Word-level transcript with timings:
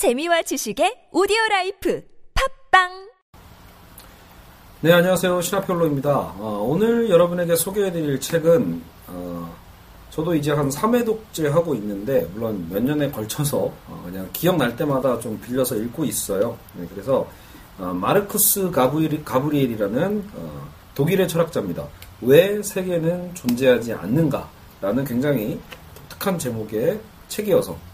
재미와 0.00 0.40
지식의 0.40 1.08
오디오 1.12 1.36
라이프 1.50 2.02
팟빵 2.70 3.10
네, 4.80 4.94
안녕하세요. 4.94 5.42
신화평로입니다. 5.42 6.10
어, 6.38 6.66
오늘 6.66 7.10
여러분에게 7.10 7.54
소개해드릴 7.54 8.18
책은, 8.18 8.82
어, 9.08 9.54
저도 10.08 10.34
이제 10.34 10.52
한 10.52 10.70
3회독째 10.70 11.48
하고 11.48 11.74
있는데, 11.74 12.26
물론 12.32 12.66
몇 12.70 12.82
년에 12.82 13.10
걸쳐서, 13.10 13.58
어, 13.58 14.02
그냥 14.06 14.26
기억날 14.32 14.74
때마다 14.74 15.20
좀 15.20 15.38
빌려서 15.38 15.76
읽고 15.76 16.06
있어요. 16.06 16.56
네, 16.72 16.86
그래서, 16.90 17.28
어, 17.78 17.92
마르쿠스 17.92 18.70
가브리, 18.70 19.22
가브리엘이라는, 19.22 20.30
어, 20.34 20.68
독일의 20.94 21.28
철학자입니다. 21.28 21.86
왜 22.22 22.62
세계는 22.62 23.34
존재하지 23.34 23.92
않는가? 23.92 24.48
라는 24.80 25.04
굉장히 25.04 25.60
독특한 25.94 26.38
제목의 26.38 26.98
책이어서, 27.28 27.89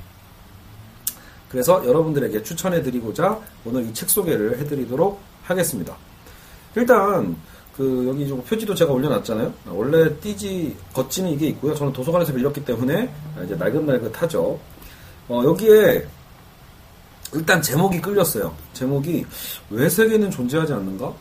그래서 1.48 1.84
여러분들에게 1.86 2.42
추천해드리고자 2.42 3.38
오늘 3.64 3.84
이 3.86 3.92
책 3.94 4.10
소개를 4.10 4.58
해드리도록 4.58 5.20
하겠습니다. 5.44 5.96
일단 6.74 7.36
그 7.76 8.06
여기 8.08 8.26
좀 8.26 8.42
표지도 8.42 8.74
제가 8.74 8.92
올려놨잖아요. 8.92 9.52
원래 9.68 10.14
띠지 10.20 10.76
겉지는 10.92 11.30
이게 11.30 11.48
있고요. 11.48 11.74
저는 11.74 11.92
도서관에서 11.92 12.32
빌렸기 12.32 12.64
때문에 12.64 13.10
이제 13.44 13.54
날긋날긋하죠. 13.54 14.58
어, 15.28 15.42
여기에 15.44 16.06
일단 17.34 17.60
제목이 17.60 18.00
끌렸어요. 18.00 18.54
제목이 18.72 19.24
왜 19.70 19.88
세계는 19.88 20.30
존재하지 20.30 20.72
않는가? 20.72 21.12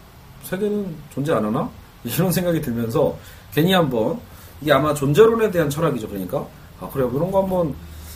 세계는 0.44 0.96
존재 1.14 1.34
안 1.34 1.44
하나? 1.46 1.70
이런 2.04 2.32
생각이 2.32 2.62
들면서 2.62 3.18
괜히 3.54 3.74
한번 3.74 4.20
이게 4.62 4.72
아마 4.72 4.94
존재론에 4.94 5.52
대한 5.52 5.70
철학이죠. 5.70 6.08
그러니까 6.08 6.46
아 6.80 6.90
그래요. 6.90 7.12
이런 7.14 7.32
거 7.32 7.42
한번 7.42 7.76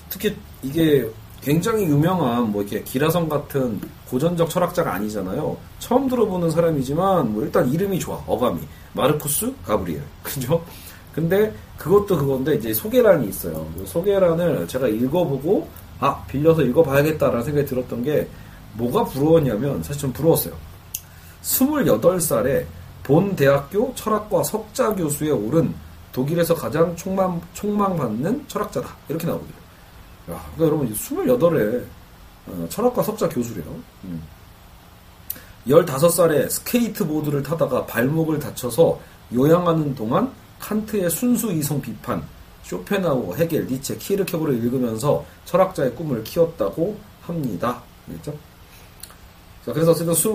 특히 0.09 0.35
이게 0.61 1.09
굉장히 1.41 1.85
유명한 1.85 2.51
뭐 2.51 2.61
이렇게 2.61 2.83
기라성 2.83 3.29
같은 3.29 3.79
고전적 4.09 4.49
철학자가 4.49 4.93
아니잖아요. 4.93 5.55
처음 5.79 6.07
들어보는 6.07 6.51
사람이지만 6.51 7.33
뭐 7.33 7.43
일단 7.43 7.71
이름이 7.71 7.99
좋아. 7.99 8.21
어감이 8.27 8.59
마르쿠스 8.93 9.53
가브리엘. 9.65 10.01
그죠? 10.23 10.63
근데 11.13 11.53
그것도 11.77 12.17
그건데 12.17 12.55
이제 12.55 12.73
소개란이 12.73 13.29
있어요. 13.29 13.65
그 13.77 13.85
소개란을 13.85 14.67
제가 14.67 14.87
읽어보고 14.87 15.67
아 15.99 16.23
빌려서 16.27 16.61
읽어봐야겠다라는 16.63 17.43
생각이 17.43 17.67
들었던 17.67 18.03
게 18.03 18.27
뭐가 18.73 19.05
부러웠냐면 19.05 19.81
사실 19.81 20.01
좀 20.01 20.13
부러웠어요. 20.13 20.53
28살에 21.41 22.65
본 23.03 23.35
대학교 23.35 23.93
철학과 23.95 24.43
석좌 24.43 24.93
교수에 24.93 25.31
오른 25.31 25.73
독일에서 26.11 26.53
가장 26.53 26.95
촉망, 26.95 27.41
촉망받는 27.53 28.45
철학자다. 28.47 28.89
이렇게 29.07 29.25
나오거든요. 29.25 29.58
야, 30.29 30.51
그러니까 30.55 30.65
여러분 30.65 30.93
28에 30.93 31.83
어, 32.47 32.67
철학과 32.69 33.03
석좌 33.03 33.29
교수래요. 33.29 33.75
음. 34.05 34.21
15살에 35.67 36.49
스케이트보드를 36.49 37.43
타다가 37.43 37.85
발목을 37.85 38.39
다쳐서 38.39 38.99
요양하는 39.33 39.93
동안 39.95 40.31
칸트의 40.59 41.09
순수 41.09 41.51
이성 41.51 41.81
비판, 41.81 42.23
쇼펜하우어, 42.63 43.35
헤겔, 43.35 43.67
니체, 43.67 43.97
키르케고르를 43.97 44.55
읽으면서 44.55 45.25
철학자의 45.45 45.95
꿈을 45.95 46.23
키웠다고 46.23 46.97
합니다. 47.21 47.81
그렇죠? 48.05 48.33
자, 49.65 49.73
그래서 49.73 49.91
어쨌든 49.91 50.13
20, 50.13 50.25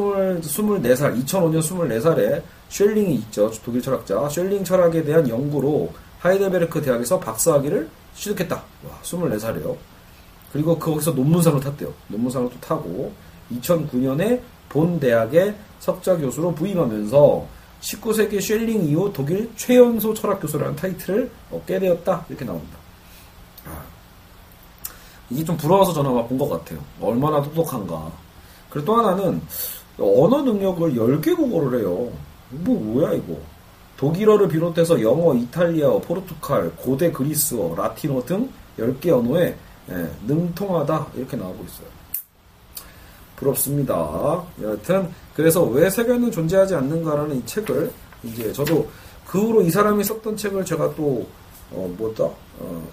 24살, 0.42 1.24
2005년 1.24 1.60
24살에 1.60 2.42
쉘링이 2.68 3.14
있죠. 3.14 3.50
독일 3.64 3.82
철학자. 3.82 4.28
쉘링 4.28 4.64
철학에 4.64 5.02
대한 5.02 5.28
연구로 5.28 5.92
하이델베르크 6.24 6.80
대학에서 6.80 7.20
박사학위를 7.20 7.88
취득했다. 8.16 8.56
와, 8.56 8.98
24살이에요. 9.02 9.76
그리고 10.52 10.78
거기서 10.78 11.10
논문상을 11.10 11.60
탔대요. 11.60 11.92
논문상을 12.08 12.48
또 12.48 12.60
타고 12.60 13.12
2009년에 13.52 14.40
본 14.70 14.98
대학의 14.98 15.54
석좌 15.80 16.16
교수로 16.16 16.54
부임하면서 16.54 17.46
19세기 17.82 18.40
쉘링 18.40 18.84
이후 18.84 19.12
독일 19.12 19.50
최연소 19.56 20.14
철학 20.14 20.40
교수라는 20.40 20.74
타이틀을 20.76 21.30
얻게 21.52 21.78
되었다. 21.78 22.24
이렇게 22.30 22.44
나옵니다. 22.46 22.78
아, 23.66 23.82
이게 25.28 25.44
좀 25.44 25.58
부러워서 25.58 25.92
전화 25.92 26.10
와본 26.10 26.38
것 26.38 26.48
같아요. 26.48 26.78
얼마나 27.02 27.42
똑똑한가. 27.42 28.10
그리고 28.70 28.86
또 28.86 28.96
하나는 28.96 29.42
언어 29.98 30.40
능력을 30.40 30.94
10개 30.94 31.36
국어를 31.36 31.80
해요. 31.80 32.10
뭐 32.48 32.80
뭐야 32.80 33.12
이거. 33.12 33.36
독일어를 34.04 34.48
비롯해서 34.48 35.00
영어, 35.00 35.34
이탈리아어, 35.34 35.98
포르투갈, 36.00 36.72
고대 36.76 37.10
그리스어, 37.10 37.74
라틴어 37.74 38.22
등 38.26 38.50
10개 38.78 39.08
언어에 39.08 39.56
예, 39.90 40.10
능통하다 40.26 41.06
이렇게 41.14 41.38
나오고 41.38 41.64
있어요. 41.64 41.86
부럽습니다. 43.36 44.44
여하튼 44.62 45.08
그래서 45.34 45.64
왜 45.64 45.88
세계는 45.88 46.30
존재하지 46.30 46.74
않는가라는 46.74 47.38
이 47.38 47.46
책을 47.46 47.90
이제 48.22 48.52
저도 48.52 48.86
그 49.26 49.40
후로 49.40 49.62
이 49.62 49.70
사람이 49.70 50.04
썼던 50.04 50.36
책을 50.36 50.64
제가 50.66 50.94
또 50.94 51.26
어, 51.70 51.90
뭐다 51.96 52.24
어, 52.24 52.88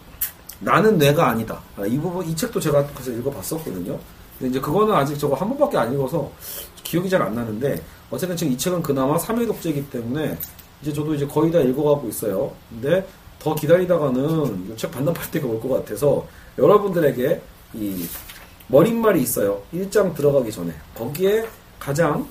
나는 0.59 0.97
내가 0.97 1.27
아니다 1.27 1.61
아, 1.77 1.85
이 1.85 1.97
부분 1.97 2.25
이 2.25 2.35
책도 2.35 2.59
제가 2.59 2.85
그래서 2.87 3.11
읽어봤었거든요. 3.11 3.99
근데 4.39 4.49
이제 4.49 4.59
그거는 4.59 4.93
아직 4.93 5.19
저거 5.19 5.35
한 5.35 5.49
번밖에 5.49 5.77
안 5.77 5.93
읽어서 5.93 6.31
기억이 6.83 7.09
잘 7.09 7.21
안 7.21 7.35
나는데 7.35 7.81
어쨌든 8.09 8.35
지금 8.35 8.53
이 8.53 8.57
책은 8.57 8.81
그나마 8.81 9.17
3회 9.17 9.45
독재이기 9.47 9.89
때문에 9.89 10.37
이제 10.81 10.91
저도 10.93 11.13
이제 11.15 11.25
거의 11.27 11.51
다 11.51 11.59
읽어가고 11.59 12.07
있어요. 12.09 12.51
근데 12.69 13.05
더 13.39 13.55
기다리다가는 13.55 14.73
책 14.77 14.91
반납할 14.91 15.31
때가 15.31 15.47
올 15.47 15.59
것 15.59 15.69
같아서 15.69 16.27
여러분들에게 16.57 17.41
이 17.73 18.05
머릿말이 18.67 19.21
있어요. 19.21 19.61
1장 19.73 20.13
들어가기 20.15 20.51
전에. 20.51 20.73
거기에 20.95 21.45
가장 21.79 22.27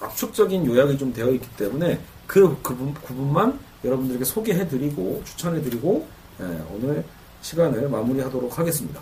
압축적인 0.00 0.66
요약이 0.66 0.98
좀 0.98 1.12
되어 1.12 1.30
있기 1.30 1.48
때문에 1.56 2.00
그, 2.26 2.56
그 2.62 2.74
부분만 3.06 3.58
여러분들에게 3.84 4.24
소개해드리고 4.24 5.22
추천해드리고 5.24 6.06
예, 6.40 6.44
오늘 6.74 7.04
시간을 7.42 7.88
마무리하도록 7.88 8.58
하겠습니다. 8.58 9.00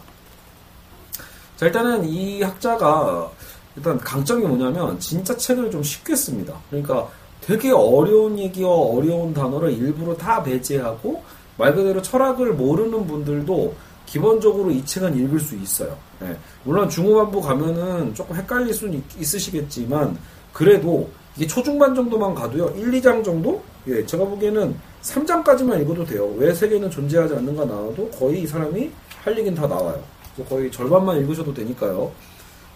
자 1.56 1.66
일단은 1.66 2.04
이 2.04 2.42
학자가 2.42 3.30
일단 3.76 3.96
강점이 3.98 4.44
뭐냐면 4.44 4.98
진짜 4.98 5.36
책을 5.36 5.70
좀 5.70 5.82
쉽게 5.82 6.14
씁니다. 6.14 6.54
그러니까 6.68 7.08
되게 7.42 7.70
어려운 7.70 8.38
얘기와 8.38 8.70
어려운 8.70 9.34
단어를 9.34 9.72
일부러 9.72 10.16
다 10.16 10.42
배제하고 10.42 11.22
말 11.58 11.74
그대로 11.74 12.00
철학을 12.00 12.54
모르는 12.54 13.06
분들도 13.06 13.74
기본적으로 14.06 14.70
이 14.70 14.84
책은 14.84 15.16
읽을 15.18 15.40
수 15.40 15.56
있어요. 15.56 15.96
네. 16.20 16.36
물론 16.64 16.88
중후반부 16.88 17.40
가면은 17.40 18.14
조금 18.14 18.36
헷갈릴 18.36 18.72
수는 18.72 19.02
있, 19.18 19.34
으시겠지만 19.34 20.16
그래도 20.52 21.08
이게 21.36 21.46
초중반 21.46 21.94
정도만 21.94 22.34
가도요. 22.34 22.74
1, 22.76 22.90
2장 22.92 23.24
정도? 23.24 23.62
예, 23.86 24.04
제가 24.04 24.24
보기에는 24.24 24.76
3장까지만 25.02 25.80
읽어도 25.82 26.04
돼요. 26.04 26.32
왜 26.36 26.54
세계는 26.54 26.90
존재하지 26.90 27.34
않는가 27.34 27.64
나와도 27.64 28.08
거의 28.10 28.42
이 28.42 28.46
사람이 28.46 28.90
할 29.24 29.38
얘기는 29.38 29.54
다 29.54 29.66
나와요. 29.66 30.00
거의 30.48 30.70
절반만 30.70 31.18
읽으셔도 31.18 31.52
되니까요. 31.52 32.10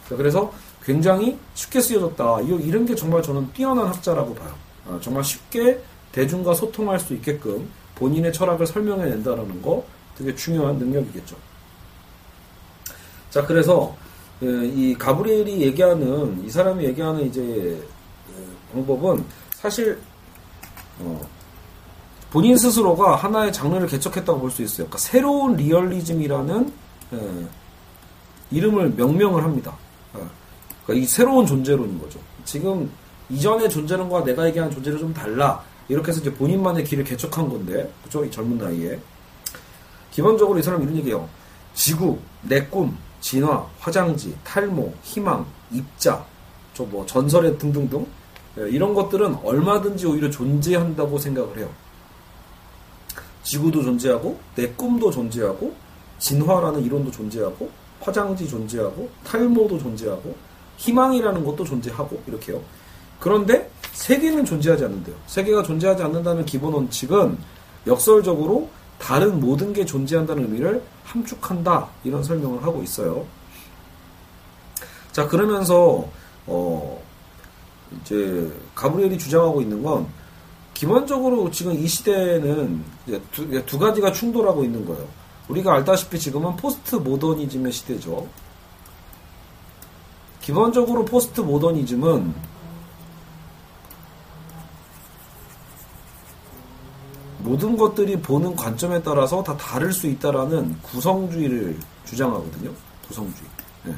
그래서 0.09 0.53
굉장히 0.87 1.37
쉽게 1.55 1.81
쓰여졌다. 1.81 2.43
이런 2.43 2.87
게 2.87 2.95
정말 2.95 3.21
저는 3.21 3.53
뛰어난 3.53 3.89
학자라고 3.89 4.35
봐요. 4.37 4.55
아, 4.89 4.99
정말 5.03 5.25
쉽게 5.25 5.83
대중과 6.13 6.55
소통할 6.55 7.01
수 7.01 7.13
있게끔 7.13 7.69
본인의 7.97 8.33
철학을 8.33 8.67
설명해낸다는 8.69 9.63
거 9.63 9.85
되게 10.17 10.33
중요한 10.37 10.77
능력이겠죠. 10.79 11.37
자, 13.31 13.45
그래서 13.45 13.97
예, 14.43 14.47
이 14.47 14.95
가브리엘이 14.97 15.61
얘기하는 15.63 16.45
이 16.47 16.51
사람이 16.51 16.85
얘기하는 16.85 17.27
이제 17.27 17.43
예, 17.43 18.73
방법은 18.73 19.25
사실 19.55 19.99
어, 21.01 21.21
본인 22.31 22.57
스스로가 22.57 23.17
하나의 23.17 23.53
장르를 23.53 23.89
개척했다고 23.89 24.39
볼 24.41 24.51
수 24.51 24.63
있어요. 24.63 24.87
그러니까 24.87 24.99
새로운 24.99 25.57
리얼리즘이라는 25.57 26.73
예, 27.15 27.47
이름을 28.53 28.91
명명을 28.91 29.43
합니다. 29.43 29.77
어, 30.87 30.93
그러니까 30.93 31.05
이 31.05 31.07
새로운 31.07 31.47
존재론인 31.47 31.99
거죠. 32.01 32.19
지금 32.45 32.91
이전의 33.29 33.69
존재론과 33.69 34.25
내가 34.25 34.47
얘기하는 34.47 34.73
존재는 34.73 34.99
좀 34.99 35.13
달라. 35.13 35.63
이렇게 35.89 36.09
해서 36.09 36.21
이제 36.21 36.33
본인만의 36.33 36.85
길을 36.85 37.05
개척한 37.05 37.49
건데, 37.49 37.93
그죠? 38.05 38.25
이 38.25 38.31
젊은 38.31 38.59
나이에. 38.59 38.99
기본적으로 40.11 40.59
이 40.59 40.63
사람 40.63 40.83
이런 40.83 40.97
얘기해요. 40.97 41.29
지구, 41.75 42.19
내 42.43 42.65
꿈, 42.65 42.97
진화, 43.21 43.67
화장지, 43.79 44.37
탈모, 44.45 44.93
희망, 45.03 45.45
입자, 45.71 46.25
저 46.75 46.85
뭐 46.85 47.07
전설의 47.07 47.59
등등등 47.59 48.07
예, 48.59 48.69
이런 48.69 48.95
것들은 48.95 49.37
얼마든지 49.43 50.07
오히려 50.07 50.31
존재한다고 50.31 51.19
생각을 51.19 51.59
해요. 51.59 51.71
지구도 53.43 53.83
존재하고 53.83 54.39
내 54.55 54.69
꿈도 54.71 55.11
존재하고 55.11 55.75
진화라는 56.19 56.83
이론도 56.85 57.11
존재하고 57.11 57.71
화장지 58.01 58.49
존재하고 58.49 59.09
탈모도 59.25 59.79
존재하고 59.79 60.35
희망이라는 60.77 61.45
것도 61.45 61.65
존재하고 61.65 62.23
이렇게요. 62.27 62.61
그런데 63.21 63.71
세계는 63.93 64.45
존재하지 64.45 64.85
않는데요. 64.85 65.17
세계가 65.27 65.63
존재하지 65.63 66.03
않는다는 66.03 66.45
기본 66.45 66.75
원칙은 66.75 67.39
역설적으로 67.87 68.69
다른 68.99 69.41
모든 69.41 69.73
게 69.73 69.85
존재한다는 69.85 70.45
의미를 70.45 70.83
함축한다. 71.05 71.89
이런 72.05 72.23
설명을 72.23 72.63
하고 72.63 72.83
있어요. 72.83 73.27
자, 75.13 75.27
그러면서, 75.27 76.09
어, 76.47 77.03
이제, 78.01 78.51
가브리엘이 78.75 79.17
주장하고 79.17 79.63
있는 79.63 79.83
건, 79.83 80.07
기본적으로 80.75 81.51
지금 81.51 81.73
이 81.73 81.87
시대에는 81.87 82.85
두, 83.33 83.65
두 83.65 83.79
가지가 83.79 84.13
충돌하고 84.13 84.63
있는 84.63 84.85
거예요. 84.85 85.07
우리가 85.49 85.73
알다시피 85.75 86.19
지금은 86.19 86.57
포스트 86.57 86.97
모더니즘의 86.97 87.73
시대죠. 87.73 88.29
기본적으로 90.47 91.05
포스트 91.05 91.41
모더니즘은 91.41 92.33
모든 97.39 97.77
것들이 97.77 98.17
보는 98.21 98.55
관점에 98.55 99.03
따라서 99.03 99.43
다 99.43 99.57
다를 99.57 99.93
수 99.93 100.07
있다라는 100.07 100.81
구성주의를 100.83 101.77
주장하거든요. 102.05 102.71
구성주의. 103.09 103.51
네. 103.87 103.95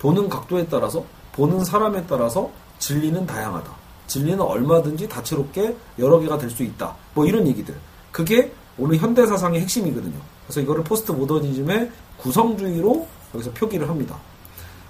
보는 0.00 0.28
각도에 0.28 0.66
따라서, 0.66 1.04
보는 1.30 1.62
사람에 1.62 2.04
따라서 2.08 2.50
진리는 2.80 3.24
다양하다. 3.24 3.70
진리는 4.08 4.40
얼마든지 4.40 5.08
다채롭게 5.08 5.76
여러 6.00 6.18
개가 6.18 6.38
될 6.38 6.50
수 6.50 6.64
있다. 6.64 6.96
뭐 7.14 7.24
이런 7.24 7.46
얘기들. 7.46 7.72
그게 8.10 8.52
오늘 8.76 8.96
현대 8.96 9.24
사상의 9.24 9.60
핵심이거든요. 9.60 10.18
그래서 10.44 10.60
이거를 10.60 10.82
포스트 10.82 11.12
모더니즘의 11.12 11.92
구성주의로 12.16 13.06
여기서 13.32 13.52
표기를 13.52 13.88
합니다. 13.88 14.18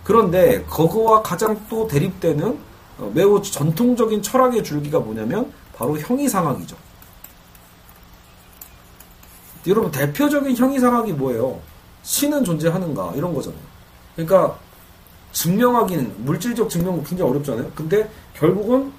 그런데 0.05 0.63
그거와 0.65 1.23
가장 1.23 1.67
또 1.69 1.89
대립되는 1.89 2.59
어, 2.99 3.11
매우 3.13 3.43
전통적인 3.43 4.23
철학의 4.23 4.63
줄기가 4.63 5.01
뭐냐면 5.01 5.53
바로 5.75 5.99
형이상학이죠. 5.99 6.77
여러분 9.67 9.91
대표적인 9.91 10.55
형이상학이 10.55 11.15
뭐예요? 11.15 11.59
신은 12.03 12.45
존재하는가 12.45 13.15
이런 13.17 13.35
거잖아요. 13.35 13.61
그러니까 14.15 14.59
증명하기는 15.33 16.25
물질적 16.25 16.69
증명은 16.69 17.03
굉장히 17.05 17.31
어렵잖아요. 17.31 17.73
근데 17.75 18.09
결국은 18.35 18.93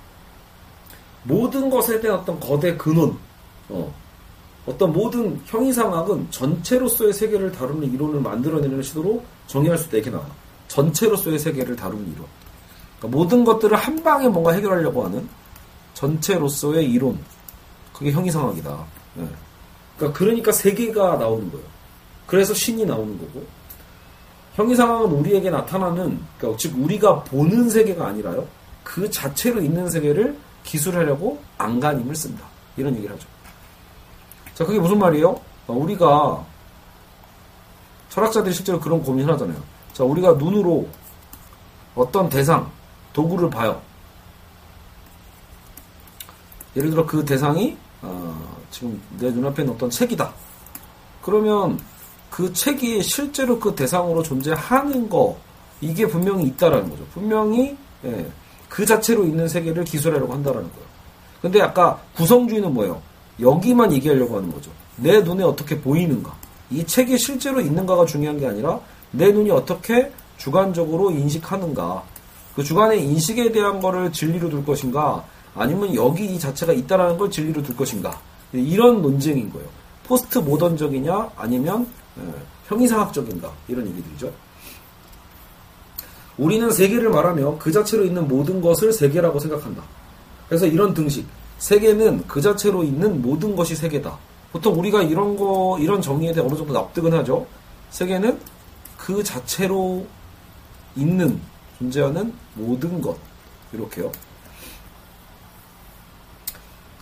모든 1.23 1.69
것에 1.69 2.01
대한 2.01 2.19
어떤 2.19 2.39
거대 2.39 2.75
근원, 2.75 3.17
어, 3.69 3.93
어떤 4.65 4.91
모든 4.91 5.39
형이상학은 5.45 6.31
전체로서의 6.31 7.13
세계를 7.13 7.51
다루는 7.51 7.93
이론을 7.93 8.19
만들어내는 8.19 8.81
시도로 8.81 9.23
정의할 9.47 9.77
수 9.77 9.87
있다 9.87 9.97
이렇게 9.97 10.09
나와. 10.09 10.25
전체로서의 10.67 11.39
세계를 11.39 11.75
다루는 11.75 12.11
이론. 12.13 12.25
그러니까 12.97 13.17
모든 13.17 13.43
것들을 13.43 13.75
한 13.77 14.03
방에 14.03 14.27
뭔가 14.27 14.51
해결하려고 14.51 15.05
하는 15.05 15.27
전체로서의 15.93 16.89
이론. 16.91 17.19
그게 17.93 18.11
형이상학이다. 18.11 18.85
네. 19.15 19.27
그러니까, 19.97 20.19
그러니까 20.19 20.51
세계가 20.51 21.17
나오는 21.17 21.49
거예요. 21.51 21.65
그래서 22.27 22.53
신이 22.53 22.85
나오는 22.85 23.17
거고. 23.17 23.45
형이상학은 24.55 25.11
우리에게 25.11 25.49
나타나는, 25.49 26.19
그러니까 26.37 26.57
즉 26.57 26.77
우리가 26.77 27.23
보는 27.23 27.69
세계가 27.69 28.07
아니라요. 28.07 28.47
그 28.83 29.09
자체로 29.09 29.61
있는 29.61 29.89
세계를 29.89 30.37
기술하려고 30.63 31.41
안간힘을 31.57 32.15
쓴다. 32.15 32.45
이런 32.77 32.95
얘기를 32.95 33.15
하죠. 33.15 33.27
자, 34.53 34.65
그게 34.65 34.79
무슨 34.79 34.97
말이에요? 34.99 35.39
어, 35.67 35.73
우리가 35.73 36.45
철학자들이 38.09 38.53
실제로 38.53 38.79
그런 38.79 39.03
고민을 39.03 39.33
하잖아요. 39.33 39.61
자, 39.95 40.03
우리가 40.03 40.33
눈으로 40.33 40.89
어떤 41.95 42.27
대상, 42.27 42.69
도구를 43.13 43.49
봐요. 43.49 43.81
예를 46.75 46.89
들어 46.89 47.05
그 47.05 47.23
대상이 47.23 47.77
어, 48.01 48.57
지금 48.69 49.01
내 49.17 49.31
눈앞에 49.31 49.63
있는 49.63 49.73
어떤 49.73 49.89
책이다. 49.89 50.33
그러면 51.21 51.79
그 52.29 52.51
책이 52.51 53.01
실제로 53.03 53.57
그 53.57 53.73
대상으로 53.73 54.21
존재하는 54.21 55.07
거 55.07 55.37
이게 55.79 56.05
분명히 56.05 56.43
있다라는 56.47 56.89
거죠. 56.89 57.05
분명히 57.13 57.77
예, 58.03 58.29
그 58.67 58.85
자체로 58.85 59.23
있는 59.23 59.47
세계를 59.47 59.85
기술하려고 59.85 60.33
한다라는 60.33 60.69
거예요. 60.69 60.85
근데 61.41 61.61
아까 61.61 62.01
구성주의는 62.17 62.73
뭐예요? 62.73 63.01
여기만 63.39 63.93
얘기하려고 63.93 64.35
하는 64.35 64.51
거죠. 64.51 64.71
내 64.97 65.21
눈에 65.21 65.45
어떻게 65.45 65.79
보이는가. 65.79 66.35
이 66.69 66.85
책이 66.85 67.17
실제로 67.17 67.61
있는가가 67.61 68.05
중요한 68.05 68.37
게 68.37 68.45
아니라 68.45 68.81
내 69.17 69.31
눈이 69.31 69.51
어떻게 69.51 70.11
주관적으로 70.37 71.11
인식하는가. 71.11 72.03
그 72.55 72.63
주관의 72.63 73.03
인식에 73.03 73.51
대한 73.51 73.79
거를 73.79 74.11
진리로 74.11 74.49
둘 74.49 74.65
것인가 74.65 75.25
아니면 75.55 75.95
여기 75.95 76.25
이 76.25 76.39
자체가 76.39 76.73
있다라는 76.73 77.17
걸 77.17 77.29
진리로 77.29 77.63
둘 77.63 77.75
것인가. 77.75 78.19
이런 78.53 79.01
논쟁인 79.01 79.51
거예요. 79.51 79.67
포스트 80.05 80.37
모던적이냐 80.39 81.31
아니면 81.35 81.87
예, 82.19 82.23
형이상학적인가 82.67 83.51
이런 83.67 83.87
얘기들이죠. 83.87 84.31
우리는 86.37 86.69
세계를 86.69 87.09
말하며 87.09 87.57
그 87.57 87.71
자체로 87.71 88.03
있는 88.03 88.27
모든 88.27 88.61
것을 88.61 88.93
세계라고 88.93 89.39
생각한다. 89.39 89.81
그래서 90.47 90.67
이런 90.67 90.93
등식 90.93 91.25
세계는 91.57 92.25
그 92.27 92.41
자체로 92.41 92.83
있는 92.83 93.21
모든 93.21 93.55
것이 93.55 93.75
세계다. 93.75 94.17
보통 94.51 94.77
우리가 94.79 95.01
이런 95.01 95.35
거, 95.35 95.77
이런 95.79 96.01
정의에 96.01 96.33
대해 96.33 96.45
어느 96.45 96.55
정도 96.55 96.73
납득은 96.73 97.13
하죠. 97.13 97.45
세계는 97.89 98.37
그 99.05 99.23
자체로 99.23 100.03
있는, 100.95 101.39
존재하는 101.77 102.33
모든 102.55 102.99
것. 102.99 103.15
이렇게요. 103.71 104.11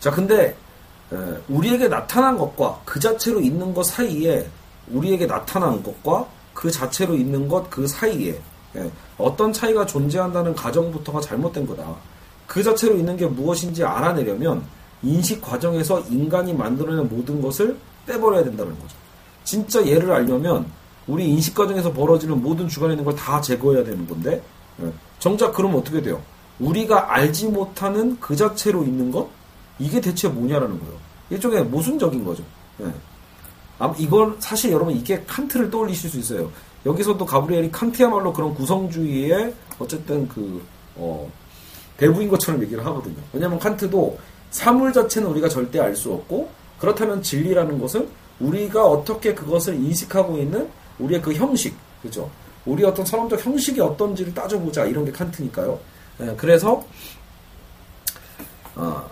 자, 0.01 0.11
근데, 0.11 0.53
우리에게 1.47 1.87
나타난 1.87 2.37
것과 2.37 2.81
그 2.83 2.99
자체로 2.99 3.39
있는 3.39 3.73
것 3.73 3.83
사이에, 3.83 4.49
우리에게 4.91 5.25
나타난 5.27 5.81
것과 5.81 6.27
그 6.53 6.69
자체로 6.69 7.15
있는 7.15 7.47
것 7.47 7.69
그 7.69 7.87
사이에, 7.87 8.37
예, 8.75 8.91
어떤 9.17 9.53
차이가 9.53 9.85
존재한다는 9.85 10.53
가정부터가 10.55 11.21
잘못된 11.21 11.65
거다. 11.65 11.95
그 12.47 12.61
자체로 12.61 12.97
있는 12.97 13.15
게 13.15 13.25
무엇인지 13.27 13.85
알아내려면 13.85 14.61
인식 15.03 15.41
과정에서 15.41 16.01
인간이 16.09 16.53
만들어낸 16.53 17.07
모든 17.07 17.41
것을 17.41 17.77
빼버려야 18.07 18.43
된다는 18.43 18.77
거죠. 18.77 18.97
진짜 19.45 19.87
얘를 19.87 20.11
알려면 20.11 20.65
우리 21.07 21.27
인식 21.29 21.53
과정에서 21.55 21.91
벌어지는 21.93 22.41
모든 22.41 22.67
주관에 22.67 22.93
있는 22.93 23.03
걸 23.05 23.15
다 23.15 23.41
제거해야 23.41 23.83
되는 23.83 24.07
건데 24.07 24.41
예. 24.81 24.91
정작 25.19 25.53
그러면 25.53 25.79
어떻게 25.79 26.01
돼요? 26.01 26.21
우리가 26.59 27.13
알지 27.13 27.47
못하는 27.47 28.17
그 28.19 28.35
자체로 28.35 28.83
있는 28.83 29.11
것 29.11 29.27
이게 29.79 29.99
대체 30.01 30.27
뭐냐라는 30.27 30.79
거예요. 30.79 30.95
일종의 31.29 31.65
모순적인 31.65 32.23
거죠. 32.23 32.43
예. 32.81 32.85
이건 33.97 34.37
사실 34.39 34.71
여러분 34.71 34.95
이게 34.95 35.23
칸트를 35.27 35.69
떠올리실 35.69 36.09
수 36.09 36.19
있어요. 36.19 36.51
여기서도 36.85 37.25
가브리엘이 37.25 37.71
칸트야말로 37.71 38.31
그런 38.33 38.53
구성주의의 38.53 39.53
어쨌든 39.79 40.27
그 40.27 40.61
어, 40.95 41.29
대부인 41.97 42.29
것처럼 42.29 42.61
얘기를 42.61 42.85
하거든요. 42.85 43.15
왜냐하면 43.33 43.59
칸트도 43.59 44.17
사물 44.51 44.93
자체는 44.93 45.27
우리가 45.29 45.49
절대 45.49 45.79
알 45.79 45.95
수 45.95 46.13
없고 46.13 46.49
그렇다면 46.79 47.21
진리라는 47.21 47.79
것은 47.79 48.07
우리가 48.39 48.85
어떻게 48.85 49.33
그것을 49.33 49.75
인식하고 49.75 50.37
있는 50.37 50.69
우리의 50.99 51.21
그 51.21 51.33
형식, 51.33 51.75
그죠? 52.01 52.29
우리 52.65 52.83
어떤 52.83 53.05
선언적 53.05 53.45
형식이 53.45 53.79
어떤지를 53.81 54.33
따져보자 54.33 54.85
이런 54.85 55.05
게 55.05 55.11
칸트니까요. 55.11 55.79
네, 56.19 56.33
그래서 56.37 56.83
어, 58.75 59.09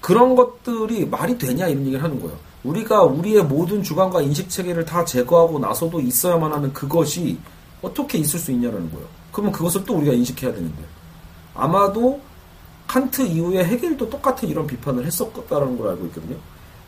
그런 0.00 0.36
것들이 0.36 1.06
말이 1.06 1.36
되냐 1.38 1.68
이런 1.68 1.82
얘기를 1.86 2.02
하는 2.02 2.20
거예요. 2.20 2.36
우리가 2.62 3.02
우리의 3.02 3.44
모든 3.44 3.82
주관과 3.82 4.22
인식 4.22 4.48
체계를 4.48 4.84
다 4.84 5.04
제거하고 5.04 5.58
나서도 5.58 6.00
있어야만 6.00 6.52
하는 6.52 6.72
그것이 6.72 7.38
어떻게 7.82 8.18
있을 8.18 8.38
수 8.38 8.50
있냐라는 8.52 8.90
거예요. 8.90 9.06
그러면 9.32 9.52
그것을 9.52 9.84
또 9.84 9.96
우리가 9.96 10.12
인식해야 10.12 10.52
되는데. 10.52 10.82
아마도 11.54 12.20
칸트 12.86 13.22
이후에 13.22 13.64
헤겔도 13.64 14.08
똑같은 14.08 14.48
이런 14.48 14.66
비판을 14.66 15.04
했었다는 15.04 15.78
걸 15.78 15.88
알고 15.90 16.06
있거든요. 16.06 16.36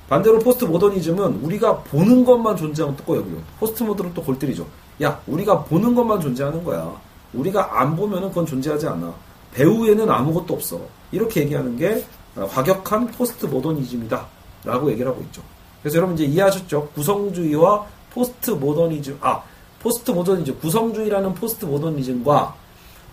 반대로 0.09 0.39
포스트 0.39 0.65
모더니즘은 0.65 1.41
우리가 1.43 1.79
보는 1.79 2.25
것만 2.25 2.57
존재하면 2.57 2.97
또 3.05 3.17
여기요. 3.17 3.37
포스트 3.59 3.83
모던은 3.83 4.15
또 4.15 4.23
골때리죠. 4.23 4.67
야, 5.03 5.21
우리가 5.27 5.65
보는 5.65 5.95
것만 5.95 6.21
존재하는 6.21 6.63
거야. 6.63 6.95
우리가 7.35 7.81
안 7.81 7.97
보면은 7.97 8.29
그건 8.29 8.47
존재하지 8.47 8.87
않아. 8.87 9.13
배후에는 9.53 10.09
아무것도 10.09 10.55
없어. 10.55 10.81
이렇게 11.11 11.43
얘기하는 11.43 11.77
게 11.77 12.05
과격한 12.35 13.09
포스트 13.09 13.47
모더니즘이다. 13.47 14.27
라고 14.65 14.91
얘기를 14.91 15.11
하고 15.11 15.21
있죠. 15.23 15.43
그래서 15.83 15.99
여러분 15.99 16.15
이제 16.15 16.25
이해하셨죠? 16.25 16.89
구성주의와 16.95 17.87
포스트 18.11 18.51
모더니즘, 18.51 19.19
아, 19.21 19.43
포스트 19.81 20.11
모더니즘, 20.11 20.59
구성주의라는 20.59 21.35
포스트 21.35 21.65
모더니즘과 21.65 22.55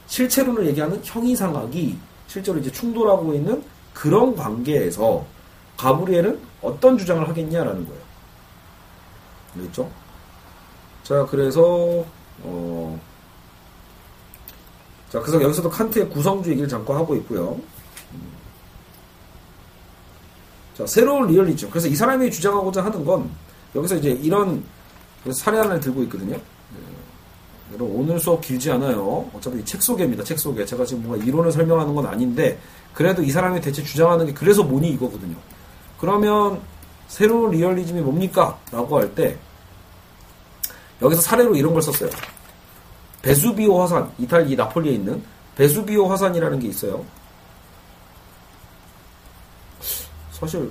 실체론을 0.08 0.66
얘기하는 0.68 1.00
형이상학이 1.04 1.98
실제로 2.28 2.60
이제 2.60 2.72
충돌하고 2.72 3.34
있는 3.34 3.62
그런 3.94 4.36
관계에서 4.36 5.26
가브리엘은 5.78 6.40
어떤 6.62 6.98
주장을 6.98 7.28
하겠냐라는 7.28 7.86
거예요. 7.86 8.02
알겠죠? 9.56 9.90
자, 11.04 11.26
그래서, 11.26 12.06
어, 12.44 13.00
자, 15.10 15.20
그래서 15.20 15.42
여기서도 15.42 15.70
칸트의 15.70 16.10
구성주 16.10 16.50
얘기를 16.52 16.68
잠깐 16.68 16.96
하고 16.96 17.16
있고요. 17.18 17.60
자, 20.76 20.88
새로운 20.88 21.28
리얼리즘. 21.28 21.70
그래서 21.70 21.88
이 21.88 21.96
사람이 21.96 22.32
주장하고자 22.32 22.84
하는 22.84 23.06
건 23.06 23.30
여기서 23.76 23.96
이제 23.98 24.10
이런 24.10 24.64
사례 25.32 25.58
하나를 25.58 25.80
들고 25.80 26.04
있거든요. 26.04 26.40
여러분 27.74 27.96
오늘 27.96 28.20
수업 28.20 28.42
길지 28.42 28.72
않아요. 28.72 29.30
어차피 29.34 29.64
책 29.66 29.82
소개입니다. 29.82 30.24
책 30.24 30.38
소개. 30.38 30.64
제가 30.66 30.86
지금 30.86 31.04
뭔가 31.04 31.26
이론을 31.26 31.52
설명하는 31.52 31.94
건 31.96 32.06
아닌데 32.06 32.60
그래도 32.94 33.24
이 33.24 33.32
사람이 33.32 33.62
대체 33.62 33.84
주장하는 33.84 34.28
게 34.28 34.34
그래서 34.34 34.64
뭐니 34.64 34.92
이거거든요. 34.92 35.36
그러면 36.04 36.62
새로운 37.08 37.52
리얼리즘이 37.52 38.02
뭡니까? 38.02 38.60
라고 38.74 39.00
할 39.00 39.16
때 39.16 39.38
여기서 41.02 41.22
사례로 41.22 41.56
이런 41.56 41.72
걸 41.72 41.82
썼어요. 41.82 42.10
베수비오 43.22 43.82
화산, 43.82 44.12
이탈리 44.20 44.54
나폴리에 44.58 44.92
있는 44.96 45.24
베수비오 45.56 46.10
화산이라는 46.10 46.60
게 46.60 46.68
있어요. 46.68 47.06
사실 50.32 50.70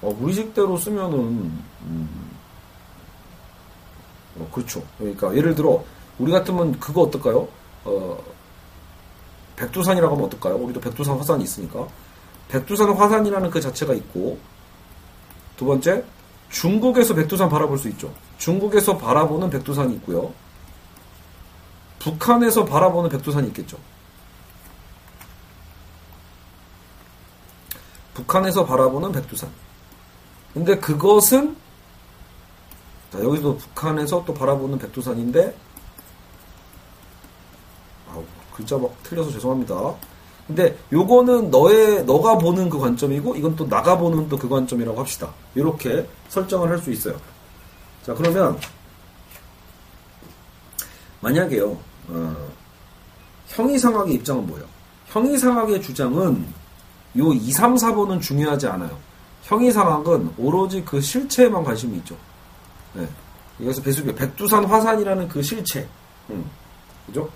어, 0.00 0.16
우리 0.20 0.32
식대로 0.32 0.76
쓰면은 0.76 1.18
음, 1.82 2.30
어, 4.38 4.48
그렇죠. 4.54 4.80
그러니까 4.96 5.34
예를 5.34 5.56
들어 5.56 5.82
우리 6.20 6.30
같으면 6.30 6.78
그거 6.78 7.02
어떨까요? 7.02 7.48
어, 7.84 8.16
백두산이라고 9.56 10.14
하면 10.14 10.26
어떨까요? 10.26 10.54
우리도 10.54 10.78
백두산 10.80 11.18
화산이 11.18 11.42
있으니까 11.42 11.88
백두산 12.48 12.90
화산이라는 12.90 13.50
그 13.50 13.60
자체가 13.60 13.94
있고 13.94 14.38
두 15.56 15.64
번째 15.64 16.04
중국에서 16.50 17.14
백두산 17.14 17.48
바라볼 17.48 17.78
수 17.78 17.88
있죠. 17.88 18.12
중국에서 18.38 18.96
바라보는 18.96 19.50
백두산이 19.50 19.94
있고요. 19.96 20.32
북한에서 21.98 22.64
바라보는 22.64 23.10
백두산이 23.10 23.48
있겠죠. 23.48 23.78
북한에서 28.14 28.64
바라보는 28.64 29.12
백두산. 29.12 29.50
근데 30.54 30.78
그것은 30.78 31.56
자, 33.12 33.22
여기서 33.22 33.56
북한에서 33.56 34.24
또 34.24 34.32
바라보는 34.32 34.78
백두산인데 34.78 35.56
아, 38.08 38.22
글자 38.54 38.78
막 38.78 38.90
틀려서 39.02 39.30
죄송합니다. 39.30 39.94
근데 40.46 40.78
요거는 40.92 41.50
너의 41.50 42.04
너가 42.04 42.38
보는 42.38 42.70
그 42.70 42.78
관점이고 42.78 43.34
이건 43.36 43.56
또 43.56 43.68
나가 43.68 43.98
보는 43.98 44.28
또 44.28 44.36
그 44.38 44.48
관점이라고 44.48 44.98
합시다. 45.00 45.32
이렇게 45.54 46.08
설정을 46.28 46.68
할 46.70 46.78
수 46.78 46.92
있어요. 46.92 47.16
자 48.04 48.14
그러면 48.14 48.58
만약에요 51.20 51.76
어, 52.08 52.36
형이상학의 53.48 54.14
입장은 54.14 54.46
뭐예요? 54.46 54.66
형이상학의 55.08 55.82
주장은 55.82 56.46
요 57.18 57.32
2, 57.32 57.50
3, 57.50 57.74
4번은 57.74 58.20
중요하지 58.20 58.66
않아요. 58.68 58.96
형이상학은 59.44 60.34
오로지 60.38 60.84
그 60.84 61.00
실체에만 61.00 61.64
관심이 61.64 61.96
있죠. 61.98 62.16
네. 62.92 63.08
여기서 63.60 63.80
배수비 63.82 64.14
백두산 64.14 64.64
화산이라는 64.64 65.28
그 65.28 65.42
실체, 65.42 65.88
음. 66.30 66.44
그죠? 67.06 67.28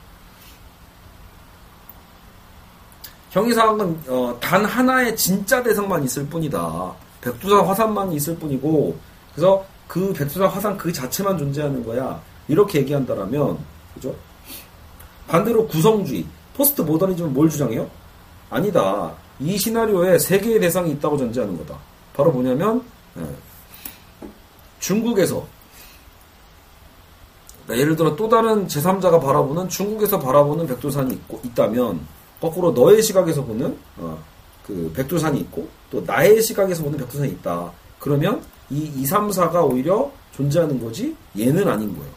형이상학은 3.31 4.01
어, 4.09 4.37
단 4.41 4.65
하나의 4.65 5.17
진짜 5.17 5.63
대상만 5.63 6.05
있을 6.05 6.27
뿐이다. 6.27 6.93
백두산 7.21 7.65
화산만 7.65 8.13
있을 8.13 8.37
뿐이고, 8.37 8.97
그래서 9.35 9.65
그 9.87 10.13
백두산 10.13 10.49
화산 10.49 10.77
그 10.77 10.93
자체만 10.93 11.39
존재하는 11.39 11.85
거야. 11.85 12.21
이렇게 12.49 12.81
얘기한다라면, 12.81 13.59
그죠? 13.95 14.15
반대로 15.29 15.67
구성주의, 15.69 16.27
포스트 16.57 16.83
모더니즘은 16.83 17.33
뭘 17.33 17.49
주장해요? 17.49 17.89
아니다. 18.51 19.15
이 19.39 19.57
시나리오에 19.57 20.19
세 20.19 20.39
개의 20.41 20.59
대상이 20.59 20.91
있다고 20.93 21.17
전제하는 21.17 21.57
거다. 21.59 21.79
바로 22.15 22.33
뭐냐면, 22.33 22.83
예. 23.19 23.23
중국에서, 24.81 25.47
그러니까 27.65 27.81
예를 27.81 27.95
들어 27.95 28.17
또 28.17 28.29
다른 28.29 28.67
제3자가 28.67 29.23
바라보는 29.23 29.69
중국에서 29.69 30.19
바라보는 30.19 30.67
백두산이 30.67 31.15
있고, 31.15 31.41
있다면, 31.45 32.01
거꾸로 32.41 32.73
너의 32.73 33.03
시각에서 33.03 33.45
보는 33.45 33.77
어, 33.99 34.19
그 34.67 34.93
백두산이 34.95 35.41
있고 35.41 35.69
또 35.91 36.03
나의 36.07 36.43
시각에서 36.43 36.83
보는 36.83 36.99
백두산이 36.99 37.31
있다. 37.33 37.73
그러면 37.99 38.43
이 38.71 38.91
2, 38.97 39.05
3, 39.05 39.29
4가 39.29 39.71
오히려 39.71 40.11
존재하는 40.33 40.83
거지 40.83 41.15
얘는 41.39 41.69
아닌 41.69 41.95
거예요. 41.97 42.11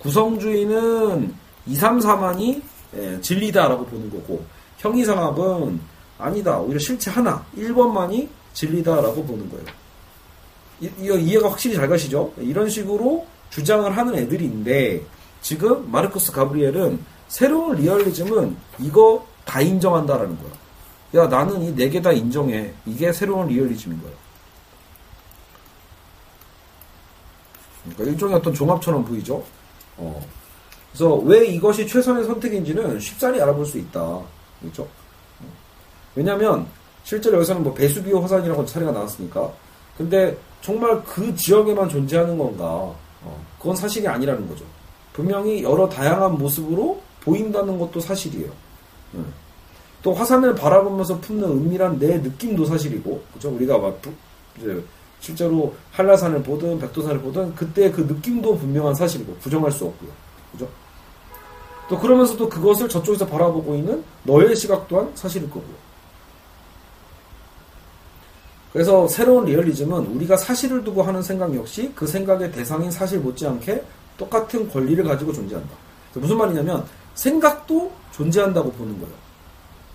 구성주의는 0.00 1.34
2, 1.66 1.74
3, 1.74 1.98
4만이 1.98 2.62
예, 2.96 3.20
진리다라고 3.20 3.86
보는 3.86 4.10
거고 4.10 4.44
형이상학은 4.78 5.80
아니다. 6.18 6.58
오히려 6.58 6.78
실체 6.78 7.10
하나 7.10 7.44
1번만이 7.56 8.28
진리다라고 8.52 9.24
보는 9.24 9.48
거예요. 9.50 9.64
이, 10.80 10.90
이, 10.98 11.24
이해가 11.24 11.50
확실히 11.50 11.76
잘 11.76 11.88
가시죠? 11.88 12.32
이런 12.38 12.68
식으로 12.68 13.26
주장을 13.50 13.96
하는 13.96 14.14
애들인데 14.14 15.02
지금 15.40 15.90
마르코스 15.90 16.32
가브리엘은 16.32 16.98
새로운 17.28 17.76
리얼리즘은 17.76 18.56
이거 18.80 19.26
다 19.44 19.60
인정한다라는 19.60 20.38
거야. 20.38 20.52
야, 21.24 21.28
나는 21.28 21.62
이 21.62 21.74
네 21.74 21.88
개 21.90 22.00
다 22.02 22.12
인정해. 22.12 22.72
이게 22.86 23.12
새로운 23.12 23.46
리얼리즘인 23.48 24.00
거야. 24.02 24.12
그러니까 27.84 28.04
일종의 28.04 28.36
어떤 28.36 28.54
종합처럼 28.54 29.04
보이죠? 29.04 29.44
어. 29.96 30.20
그래서 30.92 31.14
왜 31.16 31.46
이것이 31.46 31.86
최선의 31.86 32.24
선택인지는 32.24 32.98
쉽사리 33.00 33.40
알아볼 33.42 33.66
수 33.66 33.78
있다. 33.78 34.20
그렇죠? 34.60 34.88
왜냐면, 36.14 36.66
실제로 37.02 37.36
여기서는 37.36 37.62
뭐 37.64 37.74
배수비오 37.74 38.20
화산이라고 38.20 38.66
사례가 38.66 38.92
나왔으니까. 38.92 39.52
근데 39.98 40.36
정말 40.62 41.02
그 41.04 41.34
지역에만 41.34 41.88
존재하는 41.88 42.38
건가? 42.38 42.64
어. 43.22 43.44
그건 43.58 43.76
사실이 43.76 44.06
아니라는 44.08 44.48
거죠. 44.48 44.64
분명히 45.12 45.62
여러 45.62 45.88
다양한 45.88 46.38
모습으로 46.38 47.00
보인다는 47.20 47.78
것도 47.78 48.00
사실이에요. 48.00 48.50
음. 49.14 49.32
또 50.02 50.12
화산을 50.12 50.54
바라보면서 50.54 51.18
품는 51.20 51.48
은밀한 51.48 51.98
내 51.98 52.18
느낌도 52.18 52.64
사실이고, 52.66 53.22
그죠? 53.32 53.50
우리가 53.50 53.78
막, 53.78 53.98
이제 54.58 54.84
실제로 55.20 55.74
한라산을 55.92 56.42
보든 56.42 56.78
백두산을 56.78 57.20
보든 57.20 57.54
그때 57.54 57.90
그 57.90 58.02
느낌도 58.02 58.58
분명한 58.58 58.94
사실이고, 58.94 59.34
부정할 59.36 59.72
수 59.72 59.86
없고요. 59.86 60.10
그죠? 60.52 60.68
또 61.88 61.98
그러면서도 61.98 62.48
그것을 62.48 62.88
저쪽에서 62.88 63.26
바라보고 63.26 63.74
있는 63.74 64.04
너의 64.24 64.54
시각 64.56 64.88
또한 64.88 65.10
사실일 65.14 65.48
거고요. 65.48 65.84
그래서 68.72 69.06
새로운 69.06 69.44
리얼리즘은 69.44 70.06
우리가 70.16 70.36
사실을 70.36 70.82
두고 70.82 71.02
하는 71.02 71.22
생각 71.22 71.54
역시 71.54 71.92
그 71.94 72.06
생각의 72.06 72.50
대상인 72.50 72.90
사실 72.90 73.20
못지않게 73.20 73.84
똑같은 74.18 74.68
권리를 74.68 75.02
가지고 75.04 75.32
존재한다. 75.32 75.70
무슨 76.14 76.36
말이냐면 76.36 76.84
생각도 77.14 77.92
존재한다고 78.12 78.72
보는 78.72 78.98
거예요. 79.00 79.14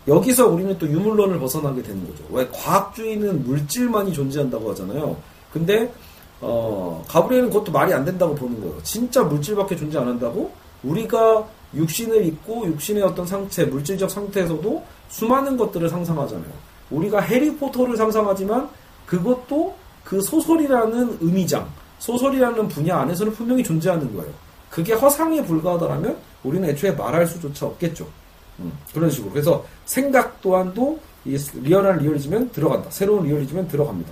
여기서 0.08 0.48
우리는 0.48 0.78
또 0.78 0.88
유물론을 0.88 1.40
벗어나게 1.40 1.84
되는 1.84 2.06
거죠. 2.08 2.24
왜 2.32 2.48
과학주의는 2.52 3.44
물질만이 3.46 4.14
존재한다고 4.14 4.72
하잖아요. 4.72 5.16
근데 5.54 5.92
어, 6.42 7.04
가브리엘은 7.08 7.50
그것도 7.50 7.72
말이 7.72 7.94
안 7.94 8.06
된다고 8.06 8.34
보는 8.34 8.60
거예요. 8.62 8.82
진짜 8.84 9.24
물질밖에 9.24 9.76
존재 9.76 9.98
안 9.98 10.08
한다고 10.08 10.52
우리가 10.84 11.46
육신을 11.74 12.26
입고 12.26 12.66
육신의 12.68 13.04
어떤 13.04 13.26
상태, 13.26 13.66
물질적 13.66 14.10
상태에서도 14.10 14.84
수많은 15.10 15.58
것들을 15.58 15.90
상상하잖아요. 15.90 16.52
우리가 16.90 17.20
해리포터를 17.20 17.98
상상하지만 17.98 18.70
그것도 19.06 19.76
그 20.04 20.22
소설이라는 20.22 21.18
의미장, 21.22 21.68
소설이라는 22.00 22.68
분야 22.70 22.98
안에서는 23.00 23.34
분명히 23.34 23.64
존재하는 23.64 24.16
거예요. 24.16 24.32
그게 24.70 24.94
허상에 24.94 25.44
불과하다라면 25.44 26.18
우리는 26.44 26.68
애초에 26.70 26.92
말할 26.92 27.28
수조차 27.28 27.66
없겠죠. 27.66 28.08
음, 28.60 28.72
그런 28.94 29.10
식으로. 29.10 29.32
그래서 29.32 29.66
생각 29.86 30.42
또한도 30.42 31.00
이 31.26 31.38
리얼한 31.54 32.00
리얼리즘엔 32.00 32.52
들어간다. 32.52 32.90
새로운 32.90 33.26
리얼리즘엔 33.26 33.68
들어갑니다. 33.68 34.12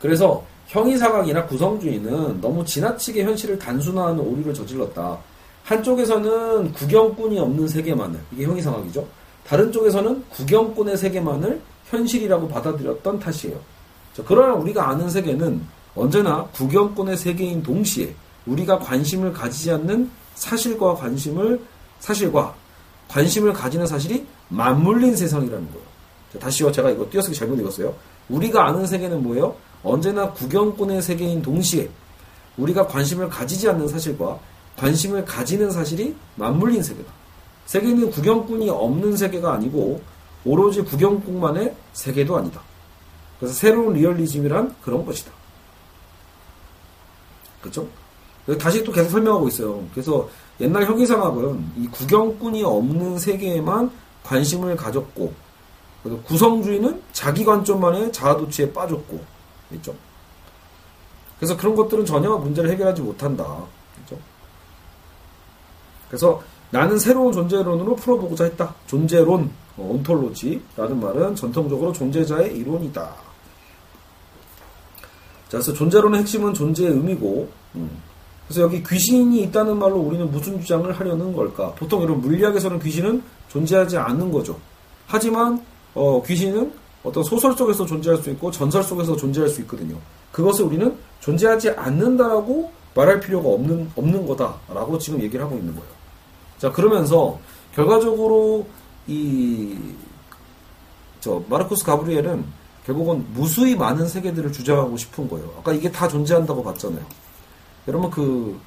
그래서 0.00 0.44
형이상학이나 0.66 1.46
구성주의는 1.46 2.40
너무 2.40 2.64
지나치게 2.64 3.24
현실을 3.24 3.58
단순화하는 3.58 4.20
오류를 4.20 4.54
저질렀다. 4.54 5.18
한쪽에서는 5.64 6.72
구경꾼이 6.72 7.38
없는 7.38 7.68
세계만을, 7.68 8.18
이게 8.32 8.44
형이상학이죠. 8.44 9.06
다른 9.46 9.70
쪽에서는 9.70 10.24
구경꾼의 10.30 10.96
세계만을 10.96 11.60
현실이라고 11.84 12.48
받아들였던 12.48 13.20
탓이에요. 13.20 13.56
그러나 14.26 14.54
우리가 14.54 14.88
아는 14.88 15.08
세계는 15.08 15.62
언제나 15.94 16.44
구경꾼의 16.46 17.16
세계인 17.16 17.62
동시에 17.62 18.14
우리가 18.46 18.78
관심을 18.78 19.32
가지지 19.32 19.70
않는 19.72 20.10
사실과 20.34 20.94
관심을 20.94 21.60
사실과 22.00 22.54
관심을 23.08 23.52
가지는 23.52 23.86
사실이 23.86 24.26
맞물린 24.48 25.16
세상이라는 25.16 25.68
거예요. 25.70 26.40
다시요, 26.40 26.72
제가 26.72 26.90
이거 26.90 27.08
띄어쓰기 27.10 27.36
잘못 27.36 27.58
읽었어요. 27.60 27.94
우리가 28.28 28.66
아는 28.66 28.86
세계는 28.86 29.22
뭐예요? 29.22 29.54
언제나 29.82 30.30
구경꾼의 30.32 31.02
세계인 31.02 31.42
동시에 31.42 31.90
우리가 32.56 32.86
관심을 32.86 33.28
가지지 33.28 33.68
않는 33.68 33.88
사실과 33.88 34.38
관심을 34.76 35.24
가지는 35.24 35.70
사실이 35.70 36.14
맞물린 36.36 36.82
세계다. 36.82 37.12
세계는 37.66 38.10
구경꾼이 38.10 38.70
없는 38.70 39.16
세계가 39.16 39.52
아니고 39.52 40.02
오로지 40.44 40.82
구경꾼만의 40.82 41.74
세계도 41.92 42.36
아니다. 42.36 42.60
그래서 43.38 43.54
새로운 43.54 43.94
리얼리즘이란 43.94 44.76
그런 44.82 45.04
것이다. 45.04 45.30
그죠? 47.60 47.86
다시 48.58 48.82
또 48.82 48.92
계속 48.92 49.10
설명하고 49.10 49.48
있어요. 49.48 49.84
그래서 49.92 50.28
옛날 50.60 50.84
혁이상학은 50.84 51.72
이 51.76 51.86
구경꾼이 51.88 52.62
없는 52.62 53.18
세계에만 53.18 53.90
관심을 54.24 54.76
가졌고, 54.76 55.32
그래서 56.02 56.20
구성주의는 56.22 57.02
자기 57.12 57.44
관점만의 57.44 58.12
자아도취에 58.12 58.72
빠졌고, 58.72 59.20
있죠. 59.74 59.94
그래서 61.38 61.56
그런 61.56 61.74
것들은 61.74 62.04
전혀 62.04 62.36
문제를 62.36 62.70
해결하지 62.70 63.02
못한다. 63.02 63.44
그죠? 64.04 64.18
그래서 66.08 66.42
나는 66.70 66.98
새로운 66.98 67.32
존재론으로 67.32 67.96
풀어보고자 67.96 68.44
했다. 68.44 68.74
존재론, 68.86 69.50
어, 69.76 69.90
온톨로지라는 69.92 71.00
말은 71.00 71.34
전통적으로 71.34 71.92
존재자의 71.92 72.56
이론이다. 72.56 73.02
자, 73.02 73.16
그래서 75.48 75.72
존재론의 75.72 76.20
핵심은 76.20 76.54
존재의 76.54 76.90
의미고, 76.92 77.48
음. 77.74 78.02
그래서 78.52 78.62
여기 78.62 78.82
귀신이 78.82 79.42
있다는 79.44 79.78
말로 79.78 79.96
우리는 79.96 80.30
무슨 80.30 80.60
주장을 80.60 80.90
하려는 80.92 81.32
걸까? 81.32 81.72
보통 81.72 82.02
이런 82.02 82.20
물리학에서는 82.20 82.78
귀신은 82.80 83.22
존재하지 83.48 83.96
않는 83.96 84.30
거죠. 84.30 84.58
하지만 85.06 85.64
어, 85.94 86.22
귀신은 86.22 86.70
어떤 87.02 87.24
소설 87.24 87.54
속에서 87.54 87.86
존재할 87.86 88.22
수 88.22 88.28
있고 88.30 88.50
전설 88.50 88.82
속에서 88.82 89.16
존재할 89.16 89.48
수 89.48 89.62
있거든요. 89.62 89.96
그것을 90.32 90.66
우리는 90.66 90.94
존재하지 91.20 91.70
않는다라고 91.70 92.70
말할 92.94 93.20
필요가 93.20 93.48
없는 93.48 93.90
없는 93.96 94.26
거다라고 94.26 94.98
지금 94.98 95.22
얘기를 95.22 95.42
하고 95.44 95.56
있는 95.56 95.74
거예요. 95.74 95.90
자 96.58 96.70
그러면서 96.70 97.38
결과적으로 97.74 98.66
이 99.06 99.78
저 101.22 101.40
마르쿠스 101.48 101.84
가브리엘은 101.84 102.44
결국은 102.84 103.24
무수히 103.32 103.76
많은 103.76 104.08
세계들을 104.08 104.52
주장하고 104.52 104.96
싶은 104.96 105.28
거예요. 105.28 105.48
아까 105.56 105.72
이게 105.72 105.90
다 105.90 106.08
존재한다고 106.08 106.64
봤잖아요. 106.64 107.02
여러분 107.88 108.10
그 108.10 108.60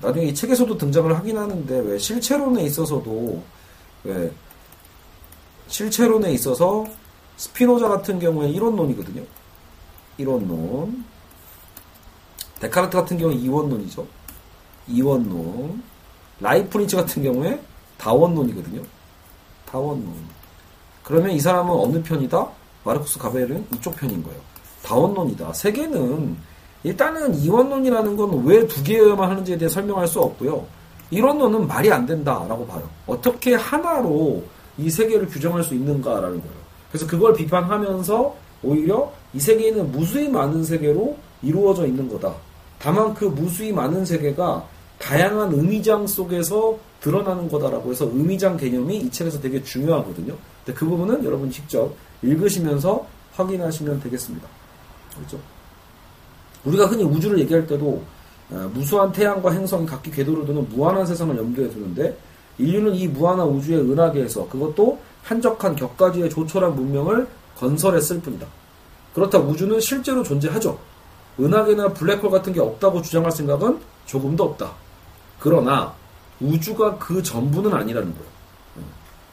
나중에 0.00 0.26
이 0.26 0.34
책에서도 0.34 0.76
등장을 0.78 1.14
하긴 1.16 1.36
하는데 1.36 1.78
왜 1.80 1.98
실체론에 1.98 2.62
있어서도 2.64 3.42
왜 4.04 4.32
실체론에 5.68 6.32
있어서 6.32 6.86
스피노자 7.36 7.88
같은 7.88 8.18
경우에 8.18 8.50
일원론이거든요. 8.50 9.22
일원론. 10.18 11.04
데카르트 12.60 12.96
같은 12.96 13.18
경우에 13.18 13.34
이원론이죠. 13.36 14.06
이원론. 14.88 15.82
라이프니츠 16.40 16.96
같은 16.96 17.22
경우에 17.22 17.60
다원론이거든요. 17.98 18.82
다원론. 19.66 20.14
그러면 21.02 21.30
이 21.30 21.40
사람은 21.40 21.72
어느 21.74 22.02
편이다? 22.02 22.48
마르쿠스 22.84 23.18
가브리엘은 23.18 23.66
이쪽 23.74 23.96
편인 23.96 24.22
거예요. 24.22 24.40
다원론이다. 24.82 25.52
세계는 25.52 26.36
일단은 26.82 27.34
이원론이라는 27.34 28.16
건 28.16 28.44
왜 28.46 28.66
두 28.66 28.82
개여야만 28.82 29.30
하는지에 29.30 29.58
대해 29.58 29.68
설명할 29.68 30.06
수 30.06 30.20
없고요. 30.20 30.64
이론론은 31.10 31.66
말이 31.66 31.90
안 31.92 32.06
된다라고 32.06 32.66
봐요. 32.66 32.88
어떻게 33.06 33.54
하나로 33.54 34.42
이 34.78 34.88
세계를 34.88 35.26
규정할 35.28 35.62
수 35.62 35.74
있는가라는 35.74 36.40
거예요. 36.40 36.54
그래서 36.90 37.06
그걸 37.06 37.34
비판하면서 37.34 38.34
오히려 38.62 39.12
이 39.34 39.40
세계는 39.40 39.92
무수히 39.92 40.28
많은 40.28 40.64
세계로 40.64 41.16
이루어져 41.42 41.86
있는 41.86 42.08
거다. 42.08 42.34
다만 42.78 43.12
그 43.14 43.24
무수히 43.26 43.72
많은 43.72 44.04
세계가 44.04 44.64
다양한 44.98 45.52
의미장 45.52 46.06
속에서 46.06 46.78
드러나는 47.00 47.48
거다라고 47.48 47.90
해서 47.90 48.04
의미장 48.06 48.56
개념이 48.56 48.98
이 48.98 49.10
책에서 49.10 49.40
되게 49.40 49.62
중요하거든요. 49.62 50.34
근데 50.64 50.78
그 50.78 50.86
부분은 50.86 51.24
여러분 51.24 51.50
직접 51.50 51.92
읽으시면서 52.22 53.06
확인하시면 53.32 54.00
되겠습니다. 54.00 54.46
그렇죠? 55.16 55.38
우리가 56.64 56.86
흔히 56.86 57.04
우주를 57.04 57.38
얘기할 57.40 57.66
때도 57.66 58.02
어, 58.50 58.70
무수한 58.74 59.12
태양과 59.12 59.52
행성이 59.52 59.86
각기 59.86 60.10
궤도를 60.10 60.44
두는 60.46 60.68
무한한 60.70 61.06
세상을 61.06 61.36
염두에 61.36 61.70
두는데 61.70 62.16
인류는 62.58 62.94
이 62.94 63.06
무한한 63.08 63.46
우주의 63.48 63.78
은하계에서 63.78 64.48
그것도 64.48 64.98
한적한 65.22 65.76
격가지의 65.76 66.30
조촐한 66.30 66.74
문명을 66.74 67.26
건설했을 67.56 68.20
뿐이다. 68.20 68.46
그렇다 69.14 69.38
우주는 69.38 69.78
실제로 69.80 70.22
존재하죠. 70.22 70.78
은하계나 71.38 71.92
블랙홀 71.92 72.30
같은 72.30 72.52
게 72.52 72.60
없다고 72.60 73.02
주장할 73.02 73.30
생각은 73.30 73.78
조금도 74.06 74.44
없다. 74.44 74.72
그러나 75.38 75.94
우주가 76.40 76.98
그 76.98 77.22
전부는 77.22 77.72
아니라는 77.72 78.12
거예요. 78.12 78.30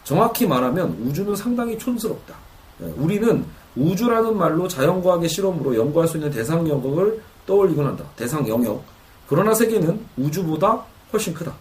정확히 0.04 0.48
말하면 0.48 0.98
우주는 1.06 1.36
상당히 1.36 1.78
촌스럽다. 1.78 2.34
예, 2.82 2.86
우리는 2.98 3.46
우주라는 3.78 4.38
말로 4.38 4.68
자연과학의 4.68 5.30
실험으로 5.30 5.76
연구할 5.76 6.08
수 6.08 6.18
있는 6.18 6.32
대상 6.32 6.68
영역을 6.68 7.22
떠올리곤 7.46 7.86
한다. 7.86 8.04
대상 8.16 8.48
영역. 8.48 8.84
그러나 9.28 9.54
세계는 9.54 10.06
우주보다 10.18 10.84
훨씬 11.14 11.34
크다. 11.34 11.54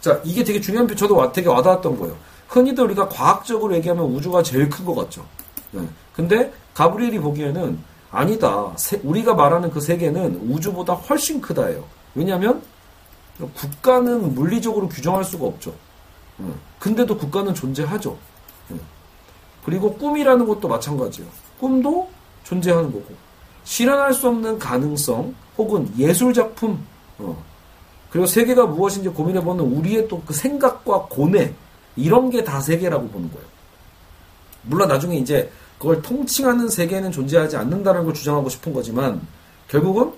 자, 0.00 0.20
이게 0.24 0.42
되게 0.42 0.60
중요한 0.60 0.86
표, 0.86 0.94
저도 0.94 1.30
되게 1.32 1.48
와닿았던 1.48 1.98
거예요. 1.98 2.16
흔히들 2.48 2.84
우리가 2.84 3.08
과학적으로 3.08 3.74
얘기하면 3.76 4.04
우주가 4.06 4.42
제일 4.42 4.68
큰 4.68 4.84
것 4.84 4.94
같죠. 4.94 5.24
네. 5.72 5.82
근데 6.14 6.52
가브리엘이 6.74 7.18
보기에는 7.20 7.78
아니다. 8.10 8.72
세, 8.76 9.00
우리가 9.04 9.34
말하는 9.34 9.70
그 9.70 9.80
세계는 9.80 10.48
우주보다 10.50 10.94
훨씬 10.94 11.40
크다예요. 11.40 11.84
왜냐하면 12.14 12.60
국가는 13.54 14.34
물리적으로 14.34 14.88
규정할 14.88 15.22
수가 15.24 15.46
없죠. 15.46 15.72
네. 16.38 16.46
근데도 16.78 17.16
국가는 17.16 17.54
존재하죠. 17.54 18.16
네. 18.68 18.78
그리고 19.64 19.94
꿈이라는 19.94 20.46
것도 20.46 20.68
마찬가지예요. 20.68 21.28
꿈도 21.58 22.08
존재하는 22.44 22.90
거고 22.92 23.06
실현할 23.64 24.12
수 24.14 24.28
없는 24.28 24.58
가능성 24.58 25.34
혹은 25.58 25.90
예술 25.98 26.32
작품 26.32 26.84
어. 27.18 27.36
그리고 28.10 28.26
세계가 28.26 28.66
무엇인지 28.66 29.10
고민해보는 29.10 29.64
우리의 29.64 30.08
또 30.08 30.20
그 30.26 30.32
생각과 30.34 31.06
고뇌 31.08 31.54
이런 31.96 32.30
게 32.30 32.42
다 32.42 32.60
세계라고 32.60 33.08
보는 33.08 33.30
거예요. 33.30 33.46
물론 34.62 34.88
나중에 34.88 35.16
이제 35.16 35.50
그걸 35.78 36.02
통칭하는 36.02 36.68
세계는 36.68 37.10
존재하지 37.12 37.56
않는다는 37.56 38.04
걸 38.04 38.14
주장하고 38.14 38.48
싶은 38.48 38.72
거지만 38.72 39.20
결국은 39.68 40.12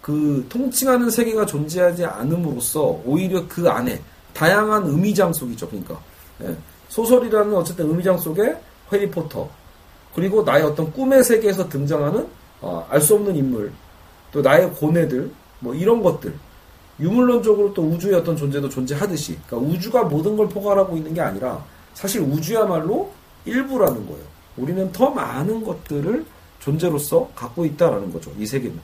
그 0.00 0.46
통칭하는 0.48 1.10
세계가 1.10 1.46
존재하지 1.46 2.04
않음으로써 2.04 3.00
오히려 3.04 3.46
그 3.48 3.68
안에 3.68 4.00
다양한 4.34 4.86
의미장 4.86 5.32
속이죠. 5.32 5.68
그러니까 5.68 6.00
예. 6.42 6.56
소설이라는 6.88 7.54
어쨌든 7.54 7.88
의미장 7.88 8.16
속에 8.16 8.56
해리포터 8.92 9.48
그리고 10.14 10.42
나의 10.42 10.64
어떤 10.64 10.92
꿈의 10.92 11.22
세계에서 11.24 11.68
등장하는 11.68 12.26
어, 12.60 12.86
알 12.90 13.00
수 13.00 13.14
없는 13.14 13.36
인물 13.36 13.72
또 14.32 14.42
나의 14.42 14.70
고뇌들 14.72 15.30
뭐 15.60 15.74
이런 15.74 16.02
것들 16.02 16.34
유물론적으로 17.00 17.74
또 17.74 17.82
우주의 17.82 18.14
어떤 18.14 18.36
존재도 18.36 18.68
존재하듯이 18.68 19.38
그러니까 19.46 19.72
우주가 19.72 20.02
모든 20.02 20.36
걸 20.36 20.48
포괄하고 20.48 20.96
있는 20.96 21.14
게 21.14 21.20
아니라 21.20 21.64
사실 21.94 22.20
우주야말로 22.20 23.12
일부라는 23.44 24.06
거예요. 24.06 24.24
우리는 24.56 24.90
더 24.92 25.10
많은 25.10 25.64
것들을 25.64 26.24
존재로서 26.58 27.30
갖고 27.34 27.64
있다라는 27.64 28.12
거죠. 28.12 28.32
이 28.36 28.44
세계는. 28.44 28.78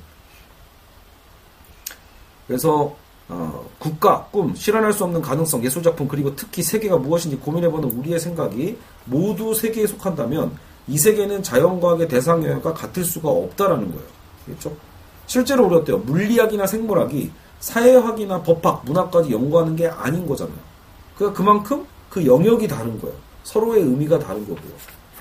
그래서 2.46 2.96
어, 3.28 3.64
국가, 3.78 4.24
꿈, 4.30 4.54
실현할 4.54 4.92
수 4.92 5.04
없는 5.04 5.22
가능성, 5.22 5.64
예술작품, 5.64 6.08
그리고 6.08 6.34
특히 6.36 6.62
세계가 6.62 6.98
무엇인지 6.98 7.36
고민해보는 7.38 7.90
우리의 7.98 8.20
생각이 8.20 8.76
모두 9.06 9.54
세계에 9.54 9.86
속한다면 9.86 10.56
이 10.86 10.98
세계는 10.98 11.42
자연과학의 11.42 12.08
대상 12.08 12.44
영역과 12.44 12.74
같을 12.74 13.04
수가 13.04 13.30
없다라는 13.30 13.90
거예요. 13.92 14.06
그렇죠? 14.44 14.76
실제로 15.26 15.66
우리 15.66 15.76
어때요? 15.76 15.98
물리학이나 15.98 16.66
생물학이 16.66 17.30
사회학이나 17.60 18.42
법학, 18.42 18.84
문학까지 18.84 19.32
연구하는 19.32 19.74
게 19.74 19.88
아닌 19.88 20.26
거잖아요. 20.26 20.58
그러니까 21.16 21.38
그만큼 21.38 21.86
그 22.10 22.26
영역이 22.26 22.68
다른 22.68 23.00
거예요. 23.00 23.16
서로의 23.42 23.82
의미가 23.82 24.18
다른 24.18 24.46
거고요. 24.46 24.72